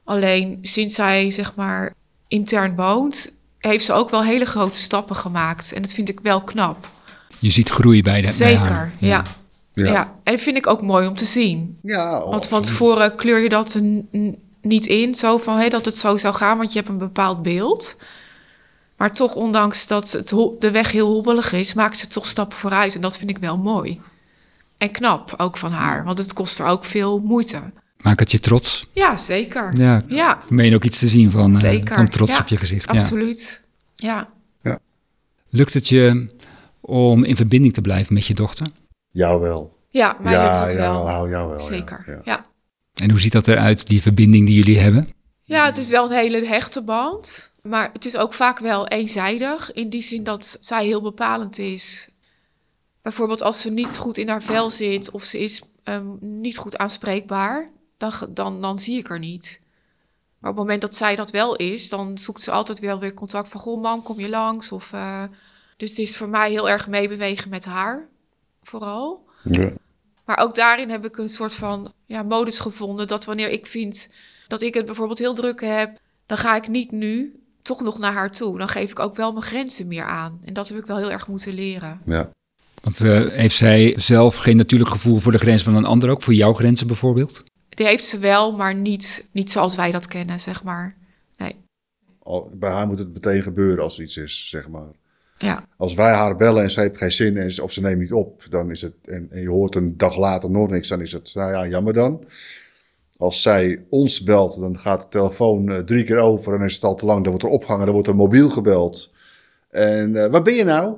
Alleen 0.04 0.60
sinds 0.62 0.96
zij 0.96 1.32
zeg 1.32 1.56
maar 1.56 1.94
intern 2.28 2.76
woont, 2.76 3.34
heeft 3.58 3.86
ze 3.86 3.94
ook 3.94 4.10
wel 4.10 4.24
hele 4.24 4.46
grote 4.46 4.80
stappen 4.80 5.16
gemaakt. 5.16 5.74
En 5.74 5.82
dat 5.82 5.94
vind 5.94 6.10
ik 6.10 6.20
wel 6.20 6.42
knap. 6.42 6.90
je 7.40 7.50
ziet 7.50 7.70
groei 7.70 8.02
bij, 8.02 8.22
de, 8.22 8.22
bij 8.22 8.32
Zeker, 8.32 8.60
haar. 8.60 8.92
ja. 9.00 9.24
Ja. 9.74 9.92
ja. 9.92 10.16
En 10.24 10.34
dat 10.34 10.42
vind 10.42 10.58
ik 10.58 10.68
ook 10.68 10.82
mooi 10.82 11.08
om 11.08 11.16
te 11.16 11.26
zien. 11.26 11.80
ja 11.84 12.26
Want 12.26 12.48
van 12.48 12.64
tevoren 12.64 13.16
kleur 13.16 13.40
je 13.40 13.50
dat 13.50 13.80
niet 14.62 14.86
in, 14.86 15.16
zo 15.16 15.38
van 15.38 15.58
hé, 15.58 15.68
dat 15.68 15.86
het 15.86 15.98
zo 15.98 16.18
zou 16.18 16.36
gaan, 16.36 16.58
want 16.58 16.72
je 16.72 16.78
hebt 16.78 16.90
een 16.92 16.98
bepaald 16.98 17.42
beeld. 17.42 17.98
Maar 18.98 19.14
toch, 19.14 19.36
ondanks 19.36 19.88
dat 19.88 20.12
het 20.12 20.28
de 20.60 20.72
weg 20.72 20.92
heel 20.92 21.08
hobbelig 21.08 21.54
is, 21.54 21.74
maakt 21.74 21.98
ze 21.98 22.08
toch 22.08 22.28
stappen 22.28 22.58
vooruit. 22.58 22.96
En 22.96 23.02
dat 23.02 23.18
vind 23.18 23.30
ik 23.30 23.38
wel 23.38 23.58
mooi. 23.58 24.02
En 24.80 24.92
knap 24.92 25.34
ook 25.38 25.58
van 25.58 25.72
haar, 25.72 26.04
want 26.04 26.18
het 26.18 26.34
kost 26.34 26.60
er 26.60 26.66
ook 26.66 26.86
veel 26.86 27.20
moeite. 27.20 27.62
Maakt 27.98 28.20
het 28.20 28.32
je 28.32 28.40
trots? 28.40 28.88
Ja, 28.92 29.18
zeker. 29.18 29.70
Ja. 29.78 30.02
Ja, 30.08 30.42
Ik 30.44 30.50
meen 30.50 30.76
ook 30.76 30.84
iets 30.84 31.00
te 31.00 31.08
zien 31.08 31.32
van, 31.32 31.54
eh, 31.54 31.60
zeker. 31.60 31.96
van 31.96 32.08
trots 32.08 32.32
Ja, 32.32 32.40
op 32.40 32.48
je 32.48 32.58
gezicht. 32.58 32.92
Ja. 32.92 33.00
Absoluut. 33.00 33.62
Ja. 33.96 34.30
Lukt 35.52 35.74
het 35.74 35.88
je 35.88 36.30
om 36.82 37.24
in 37.24 37.36
verbinding 37.36 37.74
te 37.74 37.82
blijven 37.82 38.14
met 38.14 38.26
je 38.26 38.34
dochter? 38.34 38.68
Jou 39.12 39.42
wel. 39.42 39.78
Ja, 39.90 40.18
mij 40.22 40.34
ja, 40.34 40.48
lukt 40.48 40.60
dat 40.60 40.72
ja, 40.72 40.78
wel. 40.78 41.06
nou, 41.06 41.30
jou 41.30 41.50
wel. 41.50 41.60
ja. 41.60 41.64
Zeker. 41.66 42.04
Ja. 42.08 42.22
ja. 42.24 42.46
En 42.96 43.10
hoe 43.10 43.20
ziet 43.20 43.32
dat 43.32 43.48
eruit, 43.48 43.88
die 43.88 44.02
verbinding 44.02 44.46
die 44.48 44.56
jullie 44.56 44.80
hebben? 44.80 45.10
Ja, 45.44 45.66
het 45.66 45.78
is 45.78 45.90
wel 45.90 46.06
een 46.06 46.18
hele 46.18 46.46
hechte 46.46 46.84
band. 46.84 47.54
Maar 47.62 47.90
het 47.94 48.06
is 48.06 48.18
ook 48.18 48.34
vaak 48.34 48.60
wel 48.60 48.88
eenzijdig. 48.88 49.72
In 49.72 49.90
die 49.90 50.02
zin 50.02 50.24
dat 50.24 50.58
zij 50.60 50.86
heel 50.86 51.02
bepalend 51.02 51.58
is. 51.60 52.10
Bijvoorbeeld 53.02 53.42
als 53.42 53.62
ze 53.62 53.70
niet 53.72 53.98
goed 53.98 54.18
in 54.18 54.30
haar 54.30 54.44
vel 54.44 54.70
zit 54.70 55.12
of 55.12 55.24
ze 55.24 55.40
is 55.40 55.62
ehm, 55.84 56.08
niet 56.20 56.58
goed 56.58 56.78
aanspreekbaar, 56.78 57.70
dan, 57.98 58.12
dan, 58.30 58.62
dan 58.62 58.80
zie 58.80 58.98
ik 58.98 59.08
haar 59.08 59.20
niet. 59.20 59.62
Maar 60.40 60.52
op 60.52 60.58
het 60.58 60.66
moment 60.66 60.82
dat 60.82 60.96
zij 60.96 61.16
dat 61.16 61.32
wel 61.32 61.56
is, 61.56 61.90
dan 61.90 62.18
zoekt 62.18 62.42
ze 62.42 62.52
altijd 62.52 62.80
wel 62.80 63.00
weer 63.00 63.14
contact 63.14 63.50
van... 63.50 63.62
Goh, 63.62 63.82
mam, 63.82 64.04
kom 64.04 64.20
je 64.20 64.30
langs? 64.30 64.72
Of, 64.72 64.94
eh, 64.94 65.24
dus 65.78 65.90
het 65.90 66.00
is 66.00 66.18
voor 66.18 66.30
mij 66.30 66.52
heel 66.52 66.70
erg 66.70 66.88
meebewegen 66.88 67.50
met 67.50 67.66
haar, 67.66 68.08
vooral. 68.64 69.26
Ja. 69.44 69.72
Maar 70.26 70.38
ook 70.38 70.56
daarin 70.56 70.90
heb 70.90 71.06
ik 71.06 71.18
een 71.18 71.30
soort 71.30 71.54
van 71.54 71.92
ja, 72.06 72.24
modus 72.24 72.60
gevonden. 72.60 73.08
Dat 73.08 73.26
wanneer 73.26 73.50
ik 73.50 73.68
vind 73.68 74.14
dat 74.48 74.62
ik 74.62 74.74
het 74.74 74.86
bijvoorbeeld 74.86 75.20
heel 75.20 75.34
druk 75.34 75.62
heb, 75.62 76.00
dan 76.26 76.38
ga 76.38 76.56
ik 76.56 76.68
niet 76.68 76.92
nu 76.92 77.44
toch 77.62 77.82
nog 77.82 77.98
naar 77.98 78.14
haar 78.14 78.32
toe. 78.32 78.58
Dan 78.58 78.68
geef 78.68 78.92
ik 78.92 79.00
ook 79.00 79.16
wel 79.16 79.32
mijn 79.32 79.44
grenzen 79.44 79.88
meer 79.88 80.06
aan. 80.06 80.42
En 80.46 80.54
dat 80.54 80.68
heb 80.68 80.78
ik 80.78 80.86
wel 80.86 80.98
heel 80.98 81.12
erg 81.12 81.28
moeten 81.28 81.54
leren. 81.54 82.02
Ja. 82.06 82.30
Want 82.82 83.02
eh, 83.02 83.28
heeft 83.30 83.56
zij 83.56 83.94
zelf 83.98 84.36
geen 84.36 84.58
natuurlijk 84.58 84.90
gevoel 84.90 85.18
voor 85.18 85.32
de 85.32 85.38
grens 85.38 85.64
van 85.64 85.76
een 85.76 85.86
ander, 85.86 86.10
ook 86.10 86.22
voor 86.22 86.34
jouw 86.34 86.54
grenzen 86.54 86.88
bijvoorbeeld? 86.88 87.44
Die 87.70 87.86
heeft 87.88 88.06
ze 88.06 88.18
wel, 88.18 88.52
maar 88.58 88.76
niet, 88.76 89.30
niet 89.32 89.52
zoals 89.52 89.76
wij 89.76 89.92
dat 89.92 90.08
kennen, 90.08 90.40
zeg 90.40 90.64
maar. 90.64 90.96
Nee. 91.38 91.56
Al- 92.24 92.50
Bij 92.54 92.72
haar 92.72 92.88
moet 92.88 93.00
het 93.00 93.14
meteen 93.14 93.42
gebeuren 93.42 93.84
als 93.84 93.98
er 93.98 94.04
iets 94.04 94.18
is, 94.18 94.50
zeg 94.50 94.70
maar. 94.70 94.88
Ja, 95.38 95.66
Als 95.78 95.94
wij 95.94 96.14
haar 96.14 96.36
bellen 96.36 96.64
en 96.64 96.72
ze 96.72 96.80
heeft 96.80 96.98
geen 96.98 97.12
zin 97.12 97.38
en, 97.38 97.52
ze- 97.52 97.64
of 97.64 97.72
ze 97.72 97.82
neemt 97.82 98.00
niet 98.00 98.12
op, 98.14 98.46
dan 98.50 98.72
is 98.72 98.82
het, 98.82 98.94
en, 99.06 99.28
en 99.32 99.42
je 99.42 99.50
hoort 99.50 99.76
een 99.76 99.98
dag 99.98 100.18
later 100.18 100.52
nog 100.52 100.70
niks, 100.70 100.88
dan 100.88 101.02
is 101.02 101.12
het, 101.12 101.32
nou 101.34 101.52
ja, 101.52 101.68
jammer 101.68 101.94
dan. 101.94 102.24
Als 103.18 103.42
zij 103.42 103.84
ons 103.90 104.24
belt, 104.24 104.60
dan 104.60 104.80
gaat 104.80 105.02
de 105.02 105.08
telefoon 105.10 105.70
eh, 105.72 105.78
drie 105.80 106.04
keer 106.04 106.18
over 106.18 106.52
en 106.54 106.58
dan 106.60 106.68
is 106.68 106.74
het 106.76 106.84
al 106.84 106.96
te 106.96 107.06
lang. 107.06 107.20
Dan 107.22 107.30
wordt 107.32 107.46
er 107.46 107.52
opgehangen, 107.52 107.86
dan 107.86 107.94
wordt 107.94 108.10
er 108.10 108.16
mobiel 108.16 108.50
gebeld. 108.50 109.14
En 109.70 110.16
eh, 110.24 110.32
waar 110.32 110.42
ben 110.42 110.54
je 110.54 110.64
nou? 110.64 110.96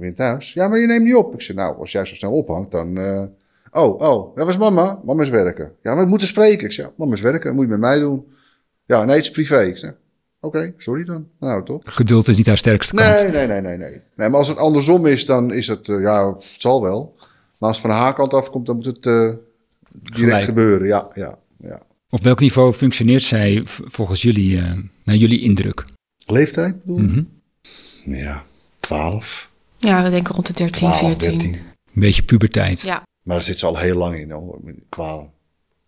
Ja, 0.00 0.12
thuis. 0.14 0.52
Ja, 0.52 0.68
maar 0.68 0.78
je 0.78 0.86
neemt 0.86 1.04
niet 1.04 1.14
op. 1.14 1.34
Ik 1.34 1.42
zeg, 1.42 1.56
nou, 1.56 1.78
als 1.78 1.92
jij 1.92 2.04
zo 2.04 2.14
snel 2.14 2.32
ophangt, 2.32 2.70
dan... 2.70 2.96
eh, 2.96 3.26
oh, 3.70 4.00
oh, 4.00 4.36
dat 4.36 4.46
was 4.46 4.56
mama. 4.56 5.00
Mama 5.04 5.22
is 5.22 5.28
werken. 5.28 5.72
Ja, 5.80 5.94
maar 5.94 6.02
we 6.04 6.08
moeten 6.08 6.28
spreken. 6.28 6.64
Ik 6.64 6.72
zeg, 6.72 6.86
ja, 6.86 6.92
mama 6.96 7.12
is 7.12 7.20
werken, 7.20 7.54
moet 7.54 7.64
je 7.64 7.70
met 7.70 7.80
mij 7.80 7.98
doen. 7.98 8.26
Ja, 8.86 9.04
nee, 9.04 9.16
het 9.16 9.24
is 9.24 9.30
privé. 9.30 9.62
Ik 9.62 9.94
oké, 10.40 10.74
sorry 10.76 11.04
dan. 11.04 11.28
Nou, 11.40 11.64
toch? 11.64 11.80
Geduld 11.84 12.28
is 12.28 12.36
niet 12.36 12.46
haar 12.46 12.58
sterkste 12.58 12.94
kant. 12.94 13.22
Nee, 13.22 13.30
nee, 13.30 13.46
nee, 13.46 13.60
nee, 13.60 13.76
nee. 13.76 14.00
Nee, 14.16 14.28
maar 14.28 14.38
als 14.38 14.48
het 14.48 14.56
andersom 14.56 15.06
is, 15.06 15.26
dan 15.26 15.52
is 15.52 15.66
het, 15.66 15.88
eh, 15.88 16.00
ja, 16.00 16.32
het 16.34 16.44
zal 16.58 16.82
wel. 16.82 17.14
Maar 17.58 17.68
als 17.68 17.82
het 17.82 17.86
van 17.86 17.96
haar 17.96 18.14
kant 18.14 18.34
afkomt, 18.34 18.66
dan 18.66 18.76
moet 18.76 18.84
het 18.84 19.06
eh, 19.06 19.12
direct 19.92 20.14
Gelijk. 20.14 20.44
gebeuren. 20.44 20.86
Ja, 20.86 21.10
ja, 21.14 21.38
ja. 21.60 21.82
Op 22.10 22.22
welk 22.22 22.40
niveau 22.40 22.72
functioneert 22.72 23.22
zij 23.22 23.60
volgens 23.64 24.22
jullie, 24.22 24.58
eh, 24.58 24.72
naar 25.04 25.16
jullie 25.16 25.40
indruk? 25.40 25.84
Leeftijd 26.18 26.84
bedoel 26.84 26.96
je? 27.00 27.02
Mhm. 27.02 27.22
Ja, 28.04 28.44
12, 28.76 29.50
ja 29.82 30.02
we 30.02 30.10
denken 30.10 30.34
rond 30.34 30.46
de 30.46 30.52
13, 30.52 30.90
12, 30.90 30.98
14. 30.98 31.38
13. 31.38 31.54
Een 31.54 31.60
beetje 32.00 32.22
puberteit. 32.22 32.80
Ja. 32.82 33.02
Maar 33.22 33.36
daar 33.36 33.44
zit 33.44 33.58
ze 33.58 33.66
al 33.66 33.78
heel 33.78 33.96
lang 33.96 34.16
in, 34.18 34.30
hoor, 34.30 34.58
qua 34.88 35.26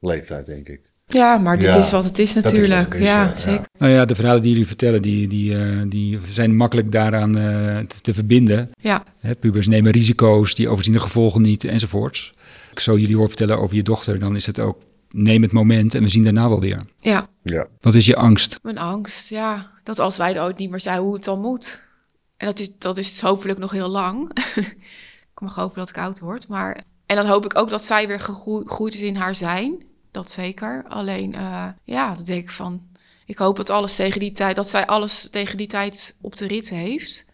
leeftijd, 0.01 0.47
denk 0.47 0.69
ik. 0.69 0.81
ja, 1.07 1.39
maar 1.39 1.59
dit 1.59 1.69
Ja, 1.69 1.77
is 1.77 1.91
wat 1.91 2.05
het 2.05 2.19
is 2.19 2.35
natuurlijk. 2.35 2.93
het 2.93 3.03
is, 3.03 3.07
ja, 3.09 3.37
zeker. 3.37 3.67
Nou 3.79 3.93
ja, 3.93 4.05
de 4.05 4.15
verhalen 4.15 4.43
die 4.43 4.51
jullie 4.51 4.67
vertellen, 4.67 5.03
die, 5.03 5.29
die, 5.29 5.59
eh, 5.59 5.81
die 5.89 6.19
zijn 6.25 6.57
makkelijk 6.57 6.93
daaraan 6.93 7.37
eh, 7.39 7.79
te, 7.79 8.01
te 8.01 8.15
verbinden. 8.15 8.71
Ja, 8.81 9.05
Hè, 9.21 9.35
pubers 9.35 9.67
nemen 9.69 9.93
risico's, 9.93 10.55
die 10.55 10.69
overzien 10.69 10.93
de 10.93 11.01
gevolgen 11.01 11.43
niet 11.43 11.65
enzovoorts. 11.65 12.31
Ik 12.71 12.81
zo 12.81 12.99
jullie 12.99 13.17
hoor 13.17 13.29
vertellen 13.29 13.59
over 13.59 13.77
je 13.77 13.83
dochter, 13.83 14.19
dan 14.19 14.37
is 14.37 14.47
het 14.47 14.59
ook 14.61 14.79
neem 15.11 15.43
het 15.43 15.53
moment 15.53 15.95
en 15.95 16.03
we 16.03 16.09
zien 16.09 16.25
daarna 16.25 16.49
wel 16.49 16.61
weer. 16.61 16.81
ja. 16.99 17.29
Ja, 17.43 17.67
Wat 17.81 17.95
is 17.95 18.07
je 18.07 18.17
angst? 18.17 18.59
Mijn 18.63 18.79
angst, 18.79 19.29
ja. 19.29 19.71
Dat 19.83 19.99
als 19.99 20.17
wij 20.17 20.35
er 20.37 20.43
ooit 20.43 20.59
niet 20.59 20.71
meer 20.71 20.81
zijn, 20.81 21.01
hoe 21.01 21.15
het 21.15 21.25
dan 21.25 21.41
moet. 21.41 21.87
En 22.37 22.47
dat 22.47 22.59
is, 22.59 22.79
dat 22.79 22.99
is 22.99 23.21
hopelijk 23.21 23.59
nog 23.59 23.71
heel 23.71 23.89
lang. 23.89 24.31
ik 25.35 25.41
mag 25.41 25.55
hopen 25.55 25.79
dat 25.79 25.89
ik 25.89 25.99
oud 25.99 26.21
word. 26.21 26.49
Maar... 26.49 26.85
En 27.07 27.17
dan 27.17 27.27
hoop 27.27 27.45
ik 27.45 27.57
ook 27.59 27.71
dat 27.71 27.85
zij 27.85 28.07
weer 28.07 28.21
gegroe- 28.21 28.67
gegroeid 28.67 28.95
is 28.95 29.01
in 29.01 29.17
haar 29.17 29.35
zijn. 29.35 29.83
Dat 30.11 30.31
zeker. 30.31 30.85
Alleen, 30.89 31.35
eh, 31.35 31.69
ja, 31.85 32.15
dat 32.15 32.27
denk 32.27 32.43
ik 32.43 32.51
van... 32.51 32.83
Ik 33.27 33.39
hoop 33.39 33.57
dat 33.57 33.71
alles 33.71 33.97
tegen 33.97 34.21
die 34.21 34.31
tijd... 34.31 34.57
Dat 34.57 34.69
zij 34.69 34.87
alles 34.87 35.29
tegen 35.31 35.57
die 35.57 35.67
tijd 35.67 36.17
op 36.21 36.37
de 36.37 36.47
rit 36.47 36.71
heeft. 36.71 37.27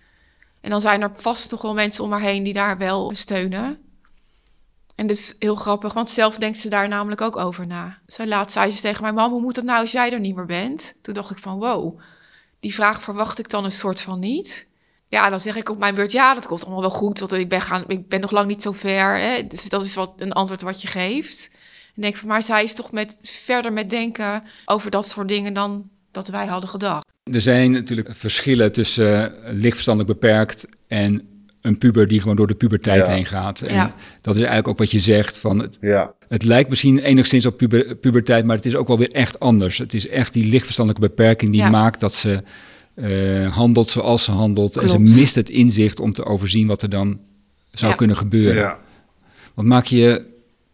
En 0.61 0.71
dan 0.71 0.81
zijn 0.81 1.03
er 1.03 1.11
vast 1.15 1.51
nog 1.51 1.63
wel 1.63 1.75
mensen 1.75 2.05
om 2.05 2.11
haar 2.11 2.21
heen 2.21 2.43
die 2.43 2.53
daar 2.53 2.79
wel 2.79 3.15
steunen. 3.15 3.79
En 4.95 5.07
dat 5.07 5.17
is 5.17 5.35
heel 5.39 5.55
grappig, 5.55 5.93
want 5.93 6.11
zelf 6.11 6.37
denkt 6.37 6.59
ze 6.59 6.69
daar 6.69 6.89
namelijk 6.89 7.21
ook 7.21 7.37
over 7.37 7.67
na. 7.67 7.99
Zij 8.07 8.27
laat 8.27 8.53
zei 8.53 8.71
ze 8.71 8.81
tegen 8.81 9.03
mij, 9.03 9.13
mam, 9.13 9.33
hoe 9.33 9.41
moet 9.41 9.57
het 9.57 9.65
nou 9.65 9.81
als 9.81 9.93
jij 9.93 10.13
er 10.13 10.21
niet 10.21 10.35
meer 10.35 10.47
bent? 10.47 10.99
Toen 11.03 11.15
dacht 11.15 11.31
ik 11.31 11.39
van, 11.39 11.59
wow, 11.59 12.01
die 12.59 12.75
vraag 12.75 13.03
verwacht 13.03 13.39
ik 13.39 13.51
dan 13.51 13.65
een 13.65 13.71
soort 13.71 14.01
van 14.01 14.19
niet. 14.19 14.69
Ja, 15.11 15.29
dan 15.31 15.41
zeg 15.41 15.57
ik 15.57 15.69
op 15.69 15.79
mijn 15.79 15.95
beurt, 15.95 16.13
ja, 16.13 16.35
dat 16.35 16.47
komt 16.47 16.63
allemaal 16.63 16.81
wel 16.81 16.91
goed, 16.91 17.19
want 17.19 17.33
ik 17.33 17.49
ben, 17.49 17.61
gaan, 17.61 17.85
ik 17.87 18.09
ben 18.09 18.21
nog 18.21 18.31
lang 18.31 18.47
niet 18.47 18.63
zo 18.63 18.73
ver. 18.73 19.19
Hè? 19.19 19.47
Dus 19.47 19.69
dat 19.69 19.85
is 19.85 19.95
wat, 19.95 20.13
een 20.17 20.33
antwoord 20.33 20.63
wat 20.63 20.83
je 20.83 20.89
geeft. 20.89 21.51
En 21.97 22.03
denk 22.03 22.17
van, 22.17 22.29
maar 22.29 22.43
zij 22.43 22.63
is 22.63 22.75
toch 22.75 22.93
met, 22.93 23.17
verder 23.21 23.73
met 23.73 23.91
denken 23.91 24.43
over 24.65 24.91
dat 24.91 25.07
soort 25.09 25.29
dingen 25.29 25.53
dan 25.55 25.89
dat 26.11 26.29
wij 26.29 26.47
hadden 26.47 26.71
gedacht. 26.71 27.05
Er 27.33 27.41
zijn 27.41 27.71
natuurlijk 27.71 28.09
verschillen 28.13 28.73
tussen 28.73 29.45
eh, 29.45 29.53
lichtverstandelijk 29.53 30.21
beperkt 30.21 30.67
en 30.89 31.29
een 31.61 31.79
puber 31.79 32.07
die 32.09 32.21
gewoon 32.21 32.37
door 32.37 32.47
de 32.47 32.55
puberteit 32.55 33.07
Ja. 33.07 33.13
heen 33.13 33.25
gaat. 33.25 33.61
En 33.63 33.75
Ja. 33.75 33.95
dat 34.21 34.35
is 34.35 34.41
eigenlijk 34.41 34.69
ook 34.69 34.79
wat 34.79 34.91
je 34.91 35.01
zegt 35.01 35.39
van 35.41 35.59
het, 35.59 35.79
ja, 35.81 36.15
het 36.29 36.43
lijkt 36.43 36.69
misschien 36.69 36.99
enigszins 36.99 37.47
op 37.47 37.57
puber, 37.57 37.97
puberteit, 37.97 38.45
maar 38.45 38.57
het 38.57 38.67
is 38.67 38.77
ook 38.77 38.89
wel 38.89 38.99
weer 38.99 39.11
echt 39.13 39.41
anders. 39.41 39.79
Het 39.79 39.95
is 39.95 40.09
echt 40.09 40.33
die 40.33 40.45
lichtverstandelijke 40.51 41.09
beperking 41.09 41.51
die 41.53 41.61
Ja. 41.61 41.71
maakt 41.71 42.01
dat 42.01 42.15
ze 42.15 42.43
eh, 43.01 43.57
handelt 43.57 43.91
zoals 43.91 44.25
ze 44.25 44.31
handelt. 44.31 44.77
En 44.77 44.89
ze 44.89 44.99
mist 44.99 45.35
het 45.35 45.51
inzicht 45.51 46.01
om 46.01 46.13
te 46.13 46.25
overzien 46.25 46.67
wat 46.67 46.83
er 46.83 46.91
dan 46.91 47.21
zou 47.73 47.91
Ja. 47.91 47.97
kunnen 47.97 48.17
gebeuren. 48.17 48.63
ja, 48.63 48.79
Wat 49.55 49.65
maak 49.65 49.85
je 49.85 50.27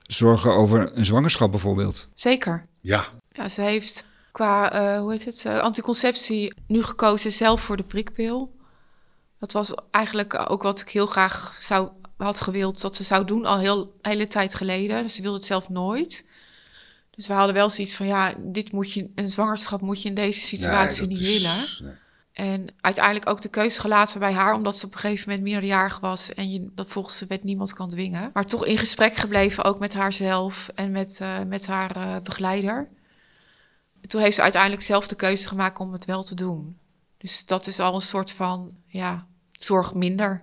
zorgen 0.03 0.53
over 0.55 0.91
een 0.97 1.05
zwangerschap 1.05 1.51
bijvoorbeeld? 1.51 2.09
Zeker. 2.15 2.67
ja, 2.81 3.09
Ja, 3.33 3.49
ze 3.49 3.61
heeft 3.63 4.05
qua, 4.33 4.73
eh, 4.73 5.01
hoe 5.01 5.13
heet 5.13 5.25
het, 5.25 5.45
eh, 5.47 5.59
anticonceptie 5.59 6.53
nu 6.67 6.83
gekozen 6.83 7.33
zelf 7.33 7.61
voor 7.61 7.77
de 7.77 7.83
prikpil. 7.83 8.55
Dat 9.39 9.53
was 9.53 9.75
eigenlijk 9.91 10.51
ook 10.51 10.63
wat 10.63 10.81
ik 10.81 10.89
heel 10.89 11.07
graag 11.07 11.59
zou, 11.61 11.89
had 12.17 12.41
gewild 12.41 12.81
dat 12.81 12.97
ze 12.97 13.05
zou 13.05 13.25
doen 13.25 13.45
al 13.45 13.59
heel 13.59 13.95
hele 14.03 14.27
tijd 14.27 14.55
geleden. 14.55 15.03
Dus 15.03 15.15
ze 15.15 15.23
wilde 15.23 15.37
het 15.37 15.47
zelf 15.47 15.69
nooit. 15.69 16.29
Dus 17.11 17.27
we 17.27 17.33
hadden 17.33 17.55
wel 17.55 17.71
zoiets 17.71 17.95
van, 17.95 18.07
ja, 18.07 18.35
dit 18.39 18.73
moet 18.73 18.93
je, 18.93 19.11
een 19.15 19.31
zwangerschap 19.31 19.81
moet 19.81 20.03
je 20.03 20.09
in 20.09 20.15
deze 20.15 20.41
situatie 20.41 21.01
Nee, 21.07 21.09
niet 21.17 21.21
is- 21.21 21.33
willen. 21.43 21.57
nee. 21.81 22.05
En 22.37 22.67
uiteindelijk 22.81 23.29
ook 23.29 23.41
de 23.41 23.49
keuze 23.49 23.81
gelaten 23.81 24.21
bij 24.21 24.33
haar, 24.33 24.55
omdat 24.55 24.79
ze 24.79 24.87
op 24.87 24.93
een 24.95 24.99
gegeven 24.99 25.29
moment 25.31 25.49
meerderjarig 25.49 26.01
was 26.01 26.35
en 26.35 26.51
je 26.53 26.67
dat 26.75 26.89
volgens 26.89 27.19
de 27.19 27.27
wet 27.27 27.45
niemand 27.45 27.73
kan 27.73 27.89
dwingen. 27.89 28.31
Maar 28.33 28.47
toch 28.47 28.67
in 28.67 28.79
gesprek 28.79 29.15
gebleven, 29.17 29.65
ook 29.65 29.79
met 29.79 29.95
haarzelf 29.95 30.71
en 30.75 30.91
met, 30.91 31.19
eh, 31.21 31.43
met 31.49 31.67
haar 31.67 31.97
eh, 31.97 32.17
begeleider. 32.23 32.89
Toen 34.07 34.21
heeft 34.21 34.35
ze 34.37 34.43
uiteindelijk 34.43 34.83
zelf 34.83 35.07
de 35.09 35.15
keuze 35.15 35.49
gemaakt 35.49 35.79
om 35.79 35.93
het 35.93 36.05
wel 36.05 36.23
te 36.23 36.35
doen. 36.35 36.77
Dus 37.19 37.47
dat 37.47 37.67
is 37.67 37.81
al 37.81 37.95
een 37.95 38.01
soort 38.01 38.33
van, 38.33 38.77
ja, 38.87 39.27
zorg 39.53 39.95
minder, 39.95 40.43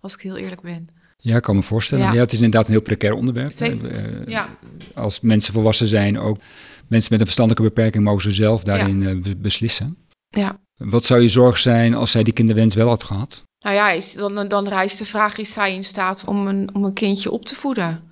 als 0.00 0.14
ik 0.14 0.20
heel 0.20 0.36
eerlijk 0.36 0.60
ben. 0.62 0.88
Ja, 1.18 1.36
ik 1.36 1.42
kan 1.42 1.56
me 1.56 1.62
voorstellen. 1.62 2.04
Ja. 2.04 2.12
Ja. 2.12 2.20
het 2.20 2.32
is 2.32 2.38
inderdaad 2.38 2.66
een 2.66 2.72
heel 2.72 2.82
precair 2.82 3.12
onderwerp. 3.14 3.52
Eh, 3.52 4.26
Ja, 4.26 4.48
Als 4.94 5.20
mensen 5.20 5.52
volwassen 5.52 5.86
zijn, 5.86 6.18
ook 6.18 6.38
mensen 6.86 7.08
met 7.12 7.20
een 7.20 7.26
verstandelijke 7.26 7.68
beperking 7.74 8.04
mogen 8.04 8.22
ze 8.22 8.30
zelf 8.32 8.64
daarin 8.64 9.22
be- 9.22 9.36
beslissen. 9.36 9.96
ja. 10.28 10.60
Wat 10.76 11.04
zou 11.04 11.20
je 11.20 11.28
zorg 11.28 11.58
zijn 11.58 11.94
als 11.94 12.10
zij 12.10 12.22
die 12.22 12.32
kinderwens 12.32 12.74
wel 12.74 12.88
had 12.88 13.02
gehad? 13.02 13.42
Nou 13.60 13.76
ja, 13.76 13.90
is, 13.90 14.12
dan, 14.12 14.48
dan 14.48 14.68
rijst 14.68 14.98
de 14.98 15.04
vraag: 15.04 15.38
is 15.38 15.52
zij 15.52 15.74
in 15.74 15.84
staat 15.84 16.24
om 16.26 16.46
een, 16.46 16.74
om 16.74 16.84
een 16.84 16.92
kindje 16.92 17.30
op 17.30 17.44
te 17.44 17.54
voeden? 17.54 18.02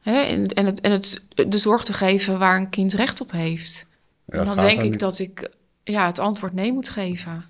Hè? 0.00 0.20
En, 0.20 0.46
en, 0.46 0.66
het, 0.66 0.80
en 0.80 0.92
het, 0.92 1.22
de 1.34 1.58
zorg 1.58 1.84
te 1.84 1.92
geven 1.92 2.38
waar 2.38 2.56
een 2.56 2.70
kind 2.70 2.92
recht 2.92 3.20
op 3.20 3.30
heeft. 3.30 3.86
Ja, 4.26 4.38
en 4.38 4.44
dan 4.44 4.58
denk 4.58 4.82
ik 4.82 4.90
niet. 4.90 5.00
dat 5.00 5.18
ik 5.18 5.50
ja, 5.84 6.06
het 6.06 6.18
antwoord 6.18 6.52
nee 6.52 6.72
moet 6.72 6.88
geven. 6.88 7.44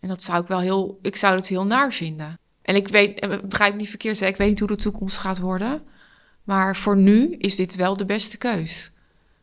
En 0.00 0.08
dat 0.08 0.22
zou 0.22 0.42
ik 0.42 0.48
wel 0.48 0.60
heel, 0.60 0.98
ik 1.02 1.16
zou 1.16 1.36
het 1.36 1.48
heel 1.48 1.66
naar 1.66 1.92
vinden. 1.92 2.38
En 2.62 2.76
ik 2.76 2.88
weet, 2.88 3.20
eh, 3.20 3.38
begrijp 3.44 3.72
me 3.72 3.78
niet 3.78 3.88
verkeerd, 3.88 4.20
hè, 4.20 4.26
ik 4.26 4.36
weet 4.36 4.48
niet 4.48 4.58
hoe 4.58 4.68
de 4.68 4.76
toekomst 4.76 5.16
gaat 5.16 5.38
worden. 5.38 5.82
Maar 6.44 6.76
voor 6.76 6.96
nu 6.96 7.34
is 7.38 7.56
dit 7.56 7.76
wel 7.76 7.96
de 7.96 8.04
beste 8.04 8.36
keus. 8.36 8.90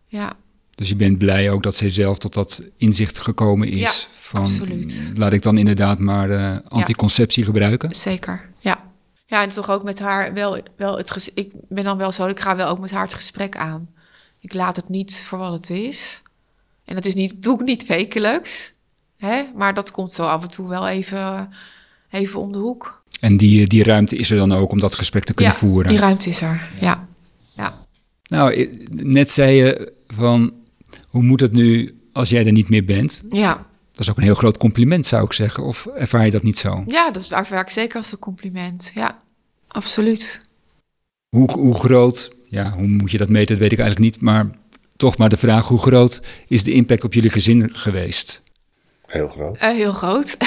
Ja, 0.06 0.38
Dus 0.80 0.89
je 0.89 0.96
bent 0.96 1.18
blij 1.18 1.52
ook 1.52 1.63
dat 1.63 1.76
zij 1.76 1.89
zelf 1.89 2.18
tot 2.18 2.34
dat 2.34 2.63
inzicht 2.78 3.18
gekomen 3.18 3.68
is. 3.68 3.78
Ja, 3.78 3.92
van, 4.13 4.42
absoluut. 4.42 5.12
Laat 5.15 5.34
ik 5.34 5.42
dan 5.42 5.58
inderdaad 5.58 6.00
maar 6.00 6.30
eh, 6.30 6.58
anticonceptie 6.68 7.44
gebruiken. 7.44 7.96
zeker. 7.96 8.50
Ja. 8.60 8.84
Ja, 9.26 9.44
en 9.44 9.50
toch 9.50 9.70
ook 9.70 9.84
met 9.84 10.00
haar 10.00 10.34
wel, 10.34 10.60
wel 10.78 10.98
het 10.98 11.32
Ik 11.34 11.52
ben 11.70 11.84
dan 11.84 11.98
wel 11.98 12.12
zo, 12.12 12.28
ik 12.28 12.39
ga 12.39 12.56
wel 12.56 12.68
ook 12.68 12.80
met 12.80 12.92
haar 12.92 13.04
het 13.04 13.13
gesprek 13.13 13.58
aan. 13.58 13.89
Ik 14.39 14.54
laat 14.54 14.76
het 14.76 14.89
niet 14.89 15.26
voor 15.28 15.38
wat 15.38 15.54
het 15.54 15.70
is. 15.70 16.22
En 16.86 16.96
dat 16.96 17.06
is 17.06 17.13
niet, 17.13 17.44
doe 17.44 17.60
ik 17.60 17.65
niet 17.65 17.86
wekelijks. 17.86 18.74
Hè? 19.18 19.44
Maar 19.56 19.74
dat 19.74 19.92
komt 19.92 20.13
zo 20.13 20.24
af 20.24 20.44
en 20.44 20.50
toe 20.50 20.70
wel 20.70 20.88
even, 20.88 21.50
even 22.10 22.39
om 22.39 22.52
de 22.52 22.58
hoek. 22.58 23.04
En 23.20 23.38
die, 23.38 23.68
die 23.68 23.84
ruimte 23.84 24.15
is 24.15 24.32
er 24.32 24.38
dan 24.38 24.52
ook 24.52 24.72
om 24.72 24.80
dat 24.80 24.96
gesprek 24.96 25.24
te 25.24 25.34
kunnen 25.34 25.54
ja, 25.54 25.60
voeren. 25.60 25.89
die 25.89 26.00
ruimte 26.00 26.30
is 26.30 26.42
er. 26.42 26.70
Ja. 26.82 27.08
Ja. 27.54 27.86
Nou, 28.24 28.78
net 28.92 29.30
zei 29.30 29.56
je 29.56 29.94
van, 30.08 30.59
hoe 31.10 31.24
moet 31.24 31.39
het 31.39 31.52
nu 31.52 31.95
als 32.13 32.30
jij 32.30 32.45
er 32.45 32.52
niet 32.52 32.69
meer 32.69 32.86
bent? 32.86 33.24
Ja. 33.30 33.67
Dat 33.91 34.00
is 34.08 34.10
ook 34.10 34.17
een 34.17 34.24
heel 34.24 34.34
groot 34.36 34.58
compliment, 34.58 35.06
zou 35.06 35.26
ik 35.26 35.34
zeggen. 35.34 35.63
Of 35.63 35.86
ervaar 35.86 36.26
je 36.26 36.32
dat 36.32 36.43
niet 36.43 36.58
zo? 36.58 36.84
ja, 36.88 37.12
dat 37.12 37.32
ervaar 37.32 37.62
ik 37.62 37.69
zeker 37.69 37.95
als 37.95 38.12
een 38.12 38.19
compliment. 38.19 38.91
Ja, 38.95 39.19
absoluut. 39.67 40.39
Hoe, 41.30 41.52
hoe 41.52 41.74
groot, 41.74 42.32
ja, 42.45 42.72
hoe 42.72 42.88
moet 42.88 43.12
je 43.12 43.17
dat 43.17 43.30
meten, 43.30 43.48
dat 43.48 43.58
weet 43.58 43.72
ik 43.72 43.80
eigenlijk 43.80 44.12
niet. 44.12 44.22
Maar 44.22 44.50
toch 44.95 45.17
maar 45.17 45.30
de 45.30 45.38
vraag, 45.38 45.67
hoe 45.67 45.78
groot 45.78 46.22
is 46.48 46.63
de 46.63 46.74
impact 46.74 47.04
op 47.04 47.13
jullie 47.13 47.30
gezin 47.30 47.76
geweest? 47.76 48.41
Heel 49.06 49.28
groot. 49.28 49.58
Eh, 49.58 49.69
heel 49.69 49.91
groot. 49.91 50.38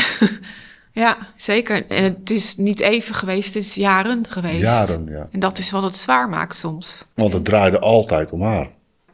ja, 0.92 1.18
zeker. 1.36 1.86
En 1.86 2.04
het 2.04 2.30
is 2.30 2.56
niet 2.56 2.80
even 2.80 3.14
geweest, 3.14 3.54
het 3.54 3.62
is 3.62 3.74
jaren 3.74 4.24
geweest. 4.28 4.62
Jaren, 4.62 5.06
ja. 5.06 5.28
En 5.30 5.40
dat 5.40 5.58
is 5.58 5.70
wat 5.70 5.82
het 5.82 5.96
zwaar 5.96 6.28
maakt 6.28 6.56
soms. 6.56 7.06
Want 7.14 7.32
het 7.32 7.44
draaide 7.44 7.78
altijd 7.78 8.30
om 8.30 8.42
haar. 8.42 8.70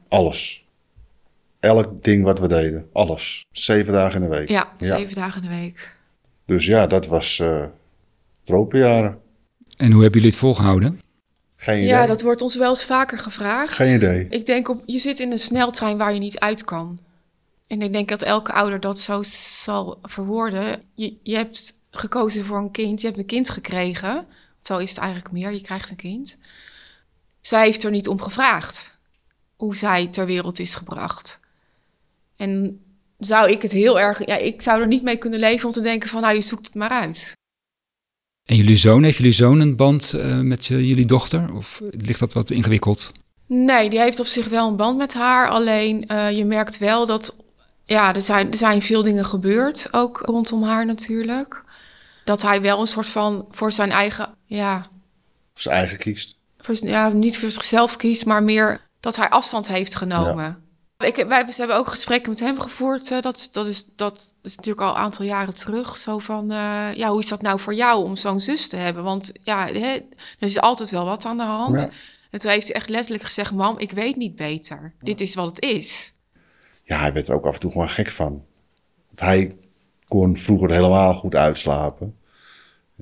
Alles. 0.09 0.67
Elk 1.61 2.03
ding 2.05 2.25
wat 2.25 2.39
we 2.39 2.49
deden. 2.49 2.89
Alles. 2.93 3.47
Zeven 3.51 3.93
dagen 3.93 4.23
in 4.23 4.31
de 4.31 4.37
week. 4.37 4.49
Ja, 4.49 4.73
zeven 4.79 5.15
dagen 5.15 5.43
in 5.43 5.49
de 5.49 5.55
week. 5.55 5.97
Dus 6.47 6.67
ja, 6.67 6.87
dat 6.87 7.07
was 7.07 7.39
eh 7.39 7.67
tropenjaren. 8.43 9.19
En 9.77 9.93
hoe 9.93 10.03
hebben 10.03 10.21
jullie 10.21 10.35
het 10.35 10.45
volgehouden? 10.45 11.01
Geen 11.57 11.77
idee. 11.77 11.89
Ja, 11.89 12.07
dat 12.07 12.23
wordt 12.23 12.43
ons 12.43 12.57
wel 12.57 12.69
eens 12.69 12.85
vaker 12.85 13.19
gevraagd. 13.19 13.73
Geen 13.73 13.95
idee. 13.95 14.27
Ik 14.29 14.47
denk, 14.47 14.69
op, 14.69 14.83
je 14.87 14.99
zit 14.99 15.19
in 15.19 15.31
een 15.31 15.39
sneltrein 15.39 15.99
waar 15.99 16.13
je 16.13 16.19
niet 16.19 16.39
uit 16.39 16.65
kan. 16.65 16.99
En 17.67 17.83
ik 17.83 17.93
denk 17.93 18.09
dat 18.09 18.23
elke 18.23 18.53
ouder 18.53 18.81
dat 18.81 18.99
zo 18.99 19.23
zal 19.63 19.99
verwoorden. 20.03 20.83
Je, 20.95 21.17
je 21.23 21.37
hebt 21.37 21.81
gekozen 21.91 22.45
voor 22.45 22.59
een 22.59 22.71
kind. 22.71 23.01
Je 23.01 23.07
hebt 23.07 23.19
een 23.19 23.27
kind 23.27 23.51
gekregen. 23.51 24.27
Zo 24.61 24.79
is 24.79 24.91
het 24.91 24.99
eigenlijk 24.99 25.33
meer. 25.33 25.53
Je 25.53 25.61
krijgt 25.61 25.91
een 25.91 25.97
kind. 25.97 26.37
Zij 27.41 27.65
heeft 27.65 27.85
er 27.85 27.91
niet 27.91 28.09
om 28.09 28.21
gevraagd 28.21 28.99
hoe 29.57 29.77
zij 29.77 30.07
ter 30.07 30.27
wereld 30.27 30.59
is 30.59 30.75
gebracht. 30.75 31.41
En 32.39 32.81
zou 33.19 33.51
ik 33.51 33.63
het 33.63 33.73
heel 33.73 34.01
erg... 34.01 34.27
Ja, 34.27 34.37
ik 34.37 34.63
zou 34.63 34.81
er 34.81 34.87
niet 34.87 35.03
mee 35.03 35.17
kunnen 35.17 35.39
leven 35.41 35.67
om 35.67 35.73
te 35.73 35.81
denken 35.81 36.09
van... 36.09 36.21
nou, 36.21 36.35
je 36.35 36.41
zoekt 36.41 36.67
het 36.67 36.75
maar 36.75 36.91
uit. 36.91 37.33
En 38.45 38.57
jullie 38.57 38.77
zoon, 38.77 39.03
heeft 39.03 39.17
jullie 39.17 39.33
zoon 39.33 39.61
een 39.61 39.77
band 39.77 40.13
uh, 40.15 40.41
met 40.41 40.67
jullie 40.67 41.07
dochter? 41.07 41.55
Of 41.55 41.81
ligt 41.91 42.21
dat 42.21 42.33
wat 42.33 42.51
ingewikkeld? 42.51 43.13
Nee, 43.47 43.91
die 43.91 44.01
heeft 44.01 44.21
op 44.21 44.27
zich 44.27 44.49
wel 44.49 44.69
een 44.69 44.77
band 44.77 44.99
met 44.99 45.15
haar. 45.15 45.49
Alleen 45.49 46.05
uh, 46.13 46.31
je 46.31 46.45
merkt 46.45 46.79
wel 46.79 47.07
dat... 47.07 47.37
Ja, 47.85 48.15
er 48.15 48.21
zijn, 48.21 48.51
er 48.51 48.57
zijn 48.57 48.83
veel 48.83 49.03
dingen 49.03 49.25
gebeurd. 49.25 49.89
Ook 49.91 50.21
rondom 50.21 50.63
haar 50.63 50.87
natuurlijk. 50.87 51.65
Dat 52.25 52.43
hij 52.43 52.61
wel 52.61 52.81
een 52.81 52.87
soort 52.87 53.07
van 53.07 53.47
voor 53.51 53.73
zijn 53.73 53.91
eigen... 53.91 54.35
Ja, 54.45 54.81
voor 55.53 55.63
zijn 55.63 55.77
eigen 55.77 55.99
kiest. 55.99 56.39
Voor, 56.59 56.77
ja, 56.81 57.09
niet 57.09 57.39
voor 57.39 57.51
zichzelf 57.51 57.97
kiest, 57.97 58.25
maar 58.25 58.43
meer 58.43 58.81
dat 59.01 59.17
hij 59.17 59.29
afstand 59.29 59.69
heeft 59.69 59.95
genomen. 59.95 60.45
Ja. 60.45 60.59
Ik, 61.05 61.17
wij 61.29 61.47
we 61.47 61.55
hebben 61.57 61.77
ook 61.77 61.89
gesprekken 61.89 62.31
met 62.31 62.41
hem 62.41 62.61
gevoerd. 62.61 63.11
Uh, 63.11 63.21
dat, 63.21 63.49
dat, 63.53 63.67
is, 63.67 63.87
dat 63.97 64.35
is 64.43 64.57
natuurlijk 64.57 64.87
al 64.87 64.91
een 64.91 65.01
aantal 65.01 65.25
jaren 65.25 65.55
terug. 65.55 65.99
Zo 65.99 66.19
van, 66.19 66.53
uh, 66.53 66.89
ja, 66.95 67.11
hoe 67.11 67.21
is 67.21 67.29
dat 67.29 67.43
nou 67.43 67.61
voor 67.61 67.75
jou 67.75 68.05
om 68.05 68.17
zo'n 68.17 68.41
zus 68.41 68.69
te 68.69 68.77
hebben? 68.77 69.05
Want 69.05 69.33
ja, 69.43 69.67
hè, 69.67 69.95
er 69.95 70.05
is 70.39 70.61
altijd 70.61 70.91
wel 70.91 71.05
wat 71.05 71.25
aan 71.25 71.37
de 71.37 71.43
hand. 71.43 71.81
Ja. 71.81 71.91
En 72.31 72.39
toen 72.39 72.51
heeft 72.51 72.67
hij 72.67 72.77
echt 72.77 72.89
letterlijk 72.89 73.25
gezegd: 73.25 73.53
Mam, 73.53 73.79
ik 73.79 73.91
weet 73.91 74.17
niet 74.17 74.37
beter. 74.37 74.95
Dit 75.01 75.21
is 75.21 75.35
wat 75.35 75.47
het 75.47 75.61
is. 75.61 76.13
Ja, 76.85 76.99
hij 76.99 77.13
werd 77.13 77.29
er 77.29 77.35
ook 77.35 77.47
af 77.47 77.55
en 77.55 77.61
toe 77.61 77.71
gewoon 77.71 77.89
gek 77.89 78.11
van. 78.11 78.45
Hij 79.15 79.57
kon 80.09 80.37
vroeger 80.37 80.71
helemaal 80.71 81.15
goed 81.15 81.35
uitslapen. 81.35 82.17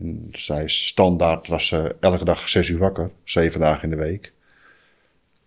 En 0.00 0.28
zij 0.32 0.68
standaard 0.68 1.48
was 1.48 1.66
ze 1.66 1.96
elke 2.00 2.24
dag 2.24 2.48
zes 2.48 2.68
uur 2.68 2.78
wakker, 2.78 3.11
zeven 3.24 3.61
dagen 3.61 3.82
in 3.82 3.90
de 3.90 4.02
week. 4.04 4.32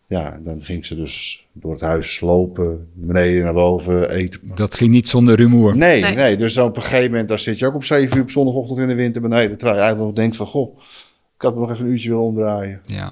Ja, 0.10 0.40
dan 0.44 0.64
ging 0.64 0.86
ze 0.86 0.96
dus 0.96 1.46
door 1.54 1.72
het 1.72 1.82
huis 1.82 2.20
lopen, 2.20 2.88
beneden 2.94 3.44
naar 3.44 3.54
boven, 3.54 4.10
eten. 4.10 4.42
Dat 4.56 4.76
ging 4.76 4.92
niet 4.92 5.10
zonder 5.10 5.36
rumoer? 5.36 5.78
Nee, 5.78 6.02
nee. 6.02 6.16
nee. 6.16 6.38
Dus 6.38 6.58
op 6.58 6.76
een 6.76 6.82
gegeven 6.82 7.12
moment, 7.12 7.28
dan 7.28 7.40
zit 7.40 7.60
je 7.60 7.66
ook 7.66 7.74
om 7.74 7.84
zeven 7.84 8.18
uur 8.18 8.24
op 8.24 8.32
zondagochtend 8.32 8.80
in 8.80 8.88
de 8.88 8.94
winter 8.94 9.22
beneden. 9.22 9.58
Terwijl 9.58 9.78
je 9.78 9.82
eigenlijk 9.84 10.12
nog 10.12 10.20
denkt 10.20 10.36
van, 10.36 10.46
goh, 10.46 10.78
ik 11.36 11.42
had 11.42 11.56
nog 11.56 11.72
even 11.72 11.86
een 11.86 11.92
uurtje 11.92 12.10
willen 12.10 12.24
omdraaien. 12.24 12.82
Ja. 12.86 13.12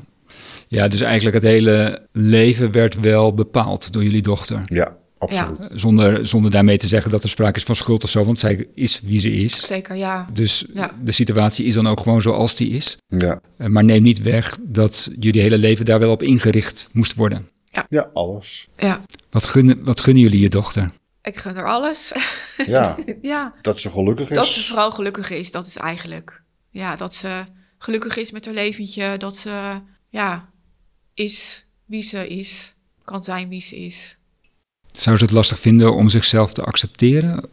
ja, 0.67 0.88
dus 0.88 1.01
eigenlijk 1.01 1.36
het 1.36 1.43
hele 1.43 2.07
leven 2.12 2.71
werd 2.71 2.99
wel 2.99 3.33
bepaald 3.33 3.91
door 3.91 4.03
jullie 4.03 4.21
dochter. 4.21 4.62
Ja, 4.65 4.97
absoluut. 5.17 5.58
Ja. 5.60 5.69
Zonder, 5.71 6.25
zonder 6.25 6.51
daarmee 6.51 6.77
te 6.77 6.88
zeggen 6.88 7.12
dat 7.12 7.23
er 7.23 7.30
sprake 7.30 7.58
is 7.58 7.63
van 7.63 7.75
schuld 7.75 8.03
of 8.03 8.10
zo, 8.10 8.25
want 8.25 8.39
zij 8.39 8.67
is 8.73 9.01
wie 9.03 9.19
ze 9.19 9.32
is. 9.32 9.65
Zeker, 9.65 9.95
ja. 9.95 10.27
Dus 10.34 10.65
de 11.03 11.12
situatie 11.12 11.65
is 11.65 11.73
dan 11.73 11.88
ook 11.88 11.99
gewoon 11.99 12.21
zoals 12.21 12.56
die 12.56 12.69
is. 12.69 12.97
Ja. 13.08 13.41
Eh, 13.58 13.67
maar 13.67 13.84
neem 13.84 14.01
niet 14.01 14.21
weg 14.21 14.58
dat 14.62 15.10
jullie 15.19 15.41
hele 15.41 15.58
leven 15.58 15.86
daar 15.86 15.99
wel 15.99 16.12
op 16.12 16.23
ingericht 16.23 16.89
moest 16.91 17.15
worden. 17.15 17.49
Ja, 17.65 17.86
ja 17.89 18.10
alles. 18.13 18.67
Ja. 18.73 19.01
Wat 19.30 19.45
gunnen, 19.45 19.84
wat 19.84 19.99
gunnen 19.99 20.23
jullie 20.23 20.39
je 20.39 20.49
dochter? 20.49 20.89
Ik 21.21 21.38
gun 21.38 21.56
er 21.56 21.67
alles. 21.67 22.12
Ja, 22.65 22.97
ja. 23.21 23.53
dat 23.62 23.80
ze 23.80 23.89
gelukkig 23.89 24.30
is. 24.30 24.36
Dat 24.36 24.45
ze 24.45 24.63
vooral 24.63 24.91
gelukkig 24.91 25.30
is, 25.30 25.51
dat 25.51 25.67
is 25.67 25.77
eigenlijk. 25.77 26.41
Ja, 26.69 26.95
dat 26.95 27.15
ze 27.15 27.45
gelukkig 27.77 28.17
is 28.17 28.32
met 28.32 28.45
haar 28.45 28.53
leventje. 28.53 29.17
Dat 29.17 29.36
ze, 29.38 29.82
ja, 30.10 30.49
is 31.13 31.65
wie 31.86 32.01
ze 32.01 32.27
is. 32.27 32.73
Kan 33.03 33.23
zijn 33.23 33.49
wie 33.49 33.62
ze 33.62 33.77
is. 33.77 34.16
Zou 34.97 35.17
ze 35.17 35.23
het 35.23 35.33
lastig 35.33 35.60
vinden 35.60 35.95
om 35.95 36.10
zichzelf 36.10 36.53
te 36.53 36.63
accepteren? 36.63 37.43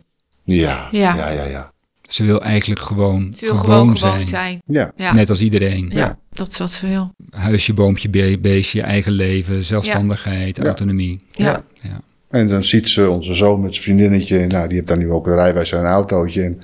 Ja, 0.42 0.88
ja, 0.90 1.16
ja, 1.16 1.30
ja. 1.30 1.44
ja. 1.44 1.72
Ze 2.08 2.24
wil 2.24 2.42
eigenlijk 2.42 2.80
gewoon, 2.80 3.34
ze 3.34 3.44
wil 3.44 3.56
gewoon, 3.56 3.78
gewoon, 3.78 3.96
zijn. 3.96 4.26
zijn. 4.26 4.62
Ja. 4.66 4.92
ja. 4.96 5.14
Net 5.14 5.30
als 5.30 5.40
iedereen. 5.40 5.90
Ja, 5.94 6.18
dat 6.32 6.48
is 6.48 6.58
wat 6.58 6.70
ze 6.70 6.88
wil. 6.88 7.14
Huisje, 7.30 7.74
boompje, 7.74 8.38
beestje, 8.38 8.82
eigen 8.82 9.12
leven, 9.12 9.64
zelfstandigheid, 9.64 10.58
autonomie. 10.58 11.20
Ja. 11.32 11.64
ja. 11.80 12.00
En 12.28 12.48
dan 12.48 12.64
ziet 12.64 12.88
ze 12.88 13.08
onze 13.08 13.34
zoon 13.34 13.62
met 13.62 13.72
zijn 13.72 13.84
vriendinnetje. 13.84 14.46
Nou, 14.46 14.66
die 14.66 14.76
heeft 14.76 14.88
dan 14.88 14.98
nu 14.98 15.10
ook 15.10 15.26
een 15.26 15.34
rijbewijs 15.34 15.72
en 15.72 15.78
een 15.78 15.84
autootje. 15.84 16.42
En 16.42 16.60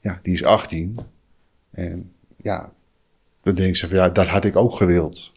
ja, 0.00 0.20
die 0.22 0.32
is 0.34 0.44
18. 0.44 0.98
En 1.70 2.10
ja, 2.36 2.72
dan 3.42 3.54
denkt 3.54 3.78
ze 3.78 3.88
van 3.88 3.96
ja, 3.96 4.08
dat 4.08 4.26
had 4.26 4.44
ik 4.44 4.56
ook 4.56 4.76
gewild. 4.76 5.32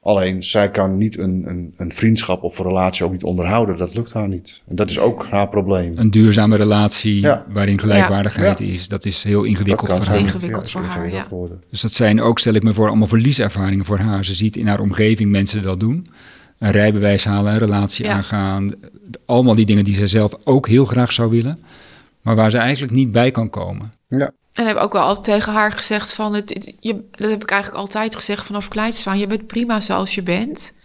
Alleen 0.00 0.44
zij 0.44 0.70
kan 0.70 0.98
niet 0.98 1.18
een, 1.18 1.44
een, 1.46 1.74
een, 1.76 1.92
vriendschap 1.94 2.42
of 2.42 2.58
een 2.58 2.66
relatie 2.66 3.04
ook 3.04 3.12
niet 3.12 3.22
onderhouden. 3.22 3.76
Dat 3.76 3.94
lukt 3.94 4.12
haar 4.12 4.28
niet. 4.28 4.62
En 4.66 4.76
dat 4.76 4.90
is 4.90 4.98
ook 4.98 5.26
haar 5.30 5.48
probleem. 5.48 5.98
Een 5.98 6.10
duurzame 6.10 6.56
relatie 6.56 7.20
ja. 7.20 7.44
waarin 7.48 7.80
gelijkwaardigheid 7.80 8.58
ja. 8.58 8.64
is, 8.64 8.88
dat 8.88 9.04
is 9.04 9.22
heel 9.22 9.44
ingewikkeld 9.44 9.92
voor 9.92 10.04
haar. 10.04 10.18
ingewikkeld 10.18 10.70
voor 10.70 10.82
haar, 10.82 11.10
ja. 11.10 11.26
Dus 11.70 11.80
dat 11.80 11.92
zijn 11.92 12.20
ook, 12.20 12.38
stel 12.38 12.54
ik 12.54 12.62
me 12.62 12.72
voor, 12.72 12.88
allemaal 12.88 13.06
verlieservaringen 13.06 13.84
voor 13.84 13.98
haar. 13.98 14.24
Ze 14.24 14.34
ziet 14.34 14.56
in 14.56 14.66
haar 14.66 14.80
omgeving 14.80 15.30
mensen 15.30 15.62
dat 15.62 15.80
doen. 15.80 16.06
Een 16.58 16.70
rijbewijs 16.70 17.24
halen, 17.24 17.52
een 17.52 17.58
relatie 17.58 18.08
aangaan. 18.08 18.70
Allemaal 19.26 19.54
die 19.54 19.66
dingen 19.66 19.84
die 19.84 19.94
ze 19.94 20.06
zelf 20.06 20.34
ook 20.44 20.68
heel 20.68 20.84
graag 20.84 21.12
zou 21.12 21.30
willen. 21.30 21.58
Maar 22.22 22.36
waar 22.36 22.50
ze 22.50 22.58
eigenlijk 22.58 22.92
niet 22.92 23.12
bij 23.12 23.30
kan 23.30 23.50
komen. 23.50 23.90
Ja. 24.08 24.30
En 24.58 24.66
heb 24.66 24.76
ook 24.76 24.92
wel 24.92 25.02
altijd 25.02 25.24
tegen 25.24 25.52
haar 25.52 25.72
gezegd 25.72 26.14
van 26.14 26.34
het, 26.34 26.74
je, 26.80 27.04
dat 27.10 27.30
heb 27.30 27.42
ik 27.42 27.50
eigenlijk 27.50 27.80
altijd 27.82 28.14
gezegd 28.14 28.46
vanaf 28.46 28.68
kleins 28.68 29.02
van 29.02 29.18
je 29.18 29.26
bent 29.26 29.46
prima 29.46 29.80
zoals 29.80 30.14
je 30.14 30.22
bent. 30.22 30.78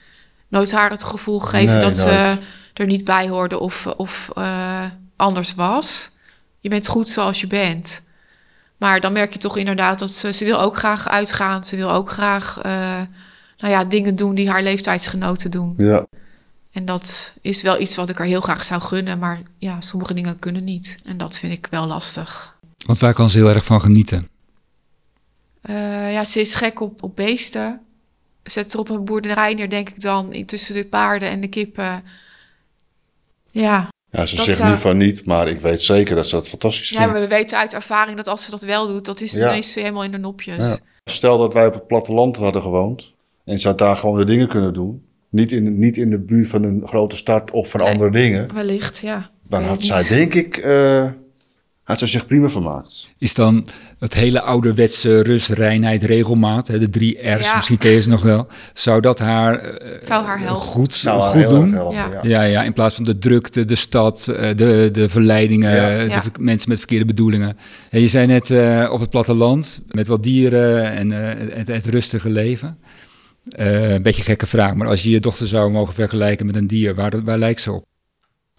Nooit 0.48 0.72
haar 0.72 0.90
het 0.90 1.04
gevoel 1.04 1.40
gegeven 1.40 1.74
Nee, 1.74 1.84
dat 1.84 1.98
ze 1.98 2.38
er 2.74 2.86
niet 2.86 3.04
bij 3.04 3.30
hoorde 3.30 3.60
of, 3.60 3.88
of 3.88 4.32
eh, 4.36 4.86
anders 5.16 5.56
was. 5.56 6.12
Je 6.60 6.70
bent 6.70 6.88
goed 6.88 7.10
zoals 7.10 7.42
je 7.42 7.48
bent. 7.48 8.06
Maar 8.78 9.00
dan 9.00 9.14
merk 9.14 9.34
je 9.34 9.40
toch 9.40 9.58
inderdaad 9.58 10.00
dat 10.00 10.12
ze, 10.12 10.34
ze 10.34 10.46
wil 10.46 10.60
ook 10.60 10.78
graag 10.78 11.08
uitgaan. 11.08 11.66
Ze 11.66 11.76
wil 11.76 11.92
ook 11.92 12.12
graag 12.12 12.60
eh, 12.62 13.02
nou 13.58 13.74
ja, 13.74 13.84
dingen 13.84 14.16
doen 14.16 14.36
die 14.36 14.50
haar 14.50 14.64
leeftijdsgenoten 14.64 15.52
doen. 15.52 15.74
Ja. 15.78 16.06
En 16.72 16.86
dat 16.86 17.34
is 17.42 17.62
wel 17.62 17.80
iets 17.80 17.96
wat 17.96 18.10
ik 18.10 18.20
er 18.20 18.26
heel 18.26 18.42
graag 18.42 18.64
zou 18.64 18.82
gunnen. 18.82 19.20
Maar 19.20 19.42
ja, 19.58 19.82
sommige 19.82 20.14
dingen 20.14 20.40
kunnen 20.40 20.64
niet. 20.64 21.00
En 21.06 21.18
dat 21.18 21.40
vind 21.40 21.54
ik 21.54 21.68
wel 21.70 21.86
lastig. 21.86 22.54
Want 22.86 23.00
waar 23.00 23.14
kan 23.14 23.30
ze 23.30 23.38
heel 23.38 23.50
erg 23.50 23.66
van 23.66 23.82
genieten? 23.82 24.28
Uh, 25.70 26.14
ja, 26.14 26.24
ze 26.24 26.40
is 26.40 26.56
gek 26.56 26.80
op, 26.82 27.04
op 27.04 27.16
beesten. 27.16 27.82
Zet 28.44 28.74
er 28.74 28.80
op 28.80 28.90
een 28.90 29.06
boerderij 29.06 29.54
neer, 29.54 29.70
denk 29.70 29.90
ik 29.90 30.02
dan, 30.02 30.44
tussen 30.46 30.76
de 30.76 30.86
paarden 30.86 31.30
en 31.30 31.42
de 31.42 31.48
kippen. 31.48 32.04
Ja. 33.52 33.88
Ja, 34.10 34.26
ze 34.26 34.36
Dat 34.36 34.46
zegt 34.46 34.58
zou- 34.58 34.70
nu 34.70 34.78
van 34.78 34.98
niet, 34.98 35.26
maar 35.26 35.48
ik 35.48 35.60
weet 35.62 35.84
zeker 35.84 36.16
dat 36.16 36.30
ze 36.30 36.36
dat 36.36 36.50
fantastisch 36.50 36.90
ja, 36.90 36.98
vindt. 36.98 37.12
maar 37.12 37.22
we 37.22 37.28
weten 37.28 37.58
uit 37.58 37.74
ervaring 37.74 38.18
dat 38.18 38.28
als 38.28 38.46
ze 38.46 38.52
dat 38.52 38.62
wel 38.62 38.88
doet, 38.88 39.06
dat 39.06 39.22
is 39.22 39.34
Ja. 39.34 39.48
ineens 39.50 39.76
helemaal 39.76 40.04
in 40.04 40.12
de 40.12 40.18
nopjes. 40.18 40.68
Ja. 40.68 40.78
Stel 41.12 41.38
dat 41.38 41.54
wij 41.54 41.66
op 41.68 41.74
het 41.74 41.88
platteland 41.88 42.36
hadden 42.38 42.62
gewoond 42.62 43.14
en 43.46 43.60
ze 43.60 43.68
had 43.68 43.78
daar 43.78 43.96
gewoon 43.96 44.18
de 44.20 44.26
dingen 44.26 44.48
kunnen 44.48 44.74
doen. 44.74 45.04
Niet 45.30 45.52
in, 45.52 45.80
niet 45.80 45.98
in 45.98 46.10
de 46.10 46.20
buurt 46.20 46.48
van 46.48 46.64
een 46.64 46.82
grote 46.88 47.16
stad 47.16 47.52
of 47.52 47.70
van 47.70 47.80
Nee. 47.80 47.90
andere 47.92 48.12
dingen. 48.12 48.54
Wellicht, 48.54 48.98
ja. 49.00 49.30
Dan 49.50 49.64
had 49.64 49.84
zij, 49.84 49.98
niet. 50.00 50.10
denk 50.10 50.34
ik, 50.34 50.58
eh, 50.58 51.12
had 51.84 52.00
zij 52.00 52.08
zich 52.08 52.26
prima 52.28 52.50
vermaakt. 52.50 53.08
Is 53.18 53.34
dan 53.34 53.68
het 54.00 54.14
hele 54.14 54.42
ouderwetse 54.42 55.22
rust, 55.22 55.50
reinheid, 55.50 56.04
regelmaat, 56.04 56.68
hè, 56.68 56.80
de 56.80 56.90
drie 56.90 57.18
R's, 57.30 57.46
Ja. 57.46 57.56
misschien 57.56 57.78
ken 57.78 57.92
je 57.92 58.02
ze 58.02 58.10
nog 58.10 58.22
wel. 58.22 58.48
Zou 58.74 59.02
dat 59.02 59.20
haar, 59.20 59.56
eh, 59.60 59.90
Zou 60.02 60.26
haar 60.26 60.40
helpen. 60.40 60.56
goed, 60.62 60.94
Zou 60.94 61.22
haar 61.22 61.32
goed 61.32 61.50
doen? 61.50 61.74
helpen, 61.74 61.96
Ja. 61.96 62.10
ja. 62.12 62.20
Ja, 62.24 62.42
ja, 62.42 62.64
in 62.64 62.74
plaats 62.74 62.96
van 62.96 63.04
de 63.04 63.18
drukte, 63.18 63.66
de 63.66 63.76
stad, 63.76 64.28
eh, 64.28 64.56
de, 64.56 64.90
de 64.92 65.10
verleidingen, 65.10 65.72
Ja. 66.08 66.20
de 66.20 66.22
mensen 66.40 66.70
met 66.70 66.78
verkeerde 66.78 67.06
bedoelingen. 67.06 67.58
En 67.90 68.00
je 68.00 68.08
zei 68.08 68.26
net 68.28 68.50
eh, 68.52 68.90
op 68.92 69.00
het 69.00 69.10
platteland, 69.10 69.82
met 69.92 70.08
wat 70.08 70.24
dieren 70.24 70.92
en 70.92 71.12
eh, 71.12 71.56
het, 71.58 71.68
het 71.68 71.86
rustige 71.86 72.30
leven. 72.30 72.78
Eh, 73.50 73.92
een 73.92 74.02
beetje 74.02 74.20
een 74.20 74.26
gekke 74.28 74.48
vraag, 74.48 74.74
maar 74.76 74.88
als 74.88 75.04
je 75.04 75.10
je 75.10 75.20
dochter 75.20 75.48
zou 75.48 75.72
mogen 75.72 75.94
vergelijken 75.94 76.46
met 76.46 76.56
een 76.56 76.68
dier, 76.68 76.96
waar, 76.96 77.24
waar 77.24 77.38
lijkt 77.38 77.62
ze 77.62 77.72
op? 77.72 77.86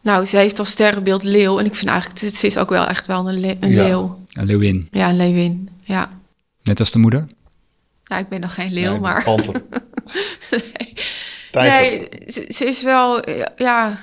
Nou, 0.05 0.25
ze 0.25 0.37
heeft 0.37 0.59
als 0.59 0.71
sterrenbeeld 0.71 1.23
leeuw. 1.23 1.59
En 1.59 1.64
ik 1.67 1.75
vind 1.75 1.90
eigenlijk, 1.90 2.35
ze 2.35 2.47
is 2.47 2.59
ook 2.59 2.69
wel 2.69 2.87
echt 2.87 3.07
wel 3.07 3.29
een, 3.29 3.40
le- 3.40 3.57
een 3.61 3.71
Ja. 3.71 3.83
leeuw. 3.83 4.25
Een 4.33 4.47
leeuwin, 4.47 4.88
Ja, 4.90 5.09
een 5.09 5.17
leeuwin. 5.17 5.69
Ja. 5.83 6.11
net 6.62 6.79
als 6.81 6.90
de 6.90 6.99
moeder? 6.99 7.27
ja, 8.05 8.19
ik 8.19 8.29
ben 8.29 8.40
nog 8.40 8.55
geen 8.55 8.73
leeuw, 8.73 8.90
Nee, 8.93 9.01
maar... 9.01 9.25
panter. 9.25 9.62
nee. 10.51 11.71
Nee, 11.71 12.09
ze, 12.27 12.45
ze 12.49 12.64
is 12.64 12.83
wel, 12.83 13.31
ja, 13.57 13.99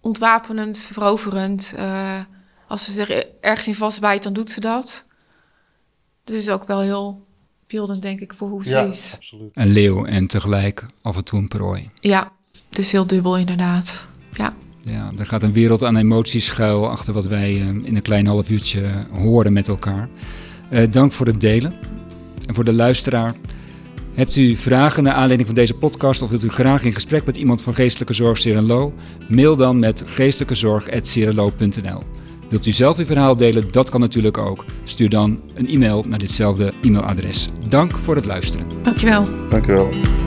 ontwapenend, 0.00 0.78
veroverend. 0.78 1.74
Eh, 1.76 2.20
als 2.68 2.84
ze 2.84 2.92
zich 2.92 3.10
ergens 3.40 3.66
in 3.68 3.74
vastbijt, 3.74 4.22
dan 4.22 4.32
doet 4.32 4.50
ze 4.50 4.60
dat. 4.60 5.06
Dat 6.24 6.36
is 6.36 6.48
ook 6.50 6.64
wel 6.66 6.80
heel 6.80 7.26
beeldend, 7.66 8.02
denk 8.02 8.20
ik, 8.20 8.34
voor 8.36 8.48
hoe 8.48 8.64
ze 8.64 8.70
Ja, 8.70 8.82
is. 8.82 9.12
absoluut. 9.14 9.50
Een 9.54 9.72
leeuw 9.72 10.04
en 10.06 10.26
tegelijk 10.26 10.86
af 11.02 11.16
en 11.16 11.24
toe 11.24 11.38
een 11.38 11.48
prooi. 11.48 11.90
Ja, 12.00 12.32
het 12.68 12.78
is 12.78 12.92
heel 12.92 13.06
dubbel 13.06 13.36
inderdaad. 13.38 14.06
Ja, 14.36 14.54
Ja, 14.80 15.10
er 15.18 15.26
gaat 15.26 15.42
een 15.42 15.52
wereld 15.52 15.84
aan 15.84 15.96
emoties 15.96 16.44
schuil 16.44 16.90
achter 16.90 17.12
wat 17.12 17.26
wij 17.26 17.50
eh, 17.60 17.66
in 17.66 17.96
een 17.96 18.02
klein 18.02 18.26
half 18.26 18.50
uurtje 18.50 18.82
horen 19.10 19.52
met 19.52 19.68
elkaar. 19.68 20.08
Eh, 20.70 20.90
dank 20.90 21.12
voor 21.12 21.26
het 21.26 21.40
delen. 21.40 21.74
En 22.46 22.54
voor 22.54 22.64
de 22.64 22.72
luisteraar. 22.72 23.34
Hebt 24.14 24.36
u 24.36 24.56
vragen 24.56 25.02
naar 25.02 25.12
aanleiding 25.12 25.46
van 25.46 25.54
deze 25.54 25.74
podcast 25.74 26.22
of 26.22 26.30
wilt 26.30 26.44
u 26.44 26.48
graag 26.48 26.84
in 26.84 26.92
gesprek 26.92 27.24
met 27.24 27.36
iemand 27.36 27.62
van 27.62 27.74
Geestelijke 27.74 28.14
Zorg 28.14 28.38
Serenlo? 28.38 28.92
Mail 29.28 29.56
dan 29.56 29.78
met 29.78 30.02
geestelijkezorg.serenlo.nl. 30.06 32.02
Wilt 32.48 32.66
u 32.66 32.70
zelf 32.70 32.98
uw 32.98 33.04
verhaal 33.04 33.36
delen? 33.36 33.68
Dat 33.70 33.90
kan 33.90 34.00
natuurlijk 34.00 34.38
ook. 34.38 34.64
Stuur 34.84 35.08
dan 35.08 35.40
een 35.54 35.68
e-mail 35.68 36.04
naar 36.08 36.18
ditzelfde 36.18 36.72
e-mailadres. 36.82 37.48
Dank 37.68 37.96
voor 37.96 38.16
het 38.16 38.24
luisteren. 38.24 38.66
Dankjewel. 38.82 39.26
Dank 39.48 39.66
u 39.66 39.72
wel. 39.72 40.23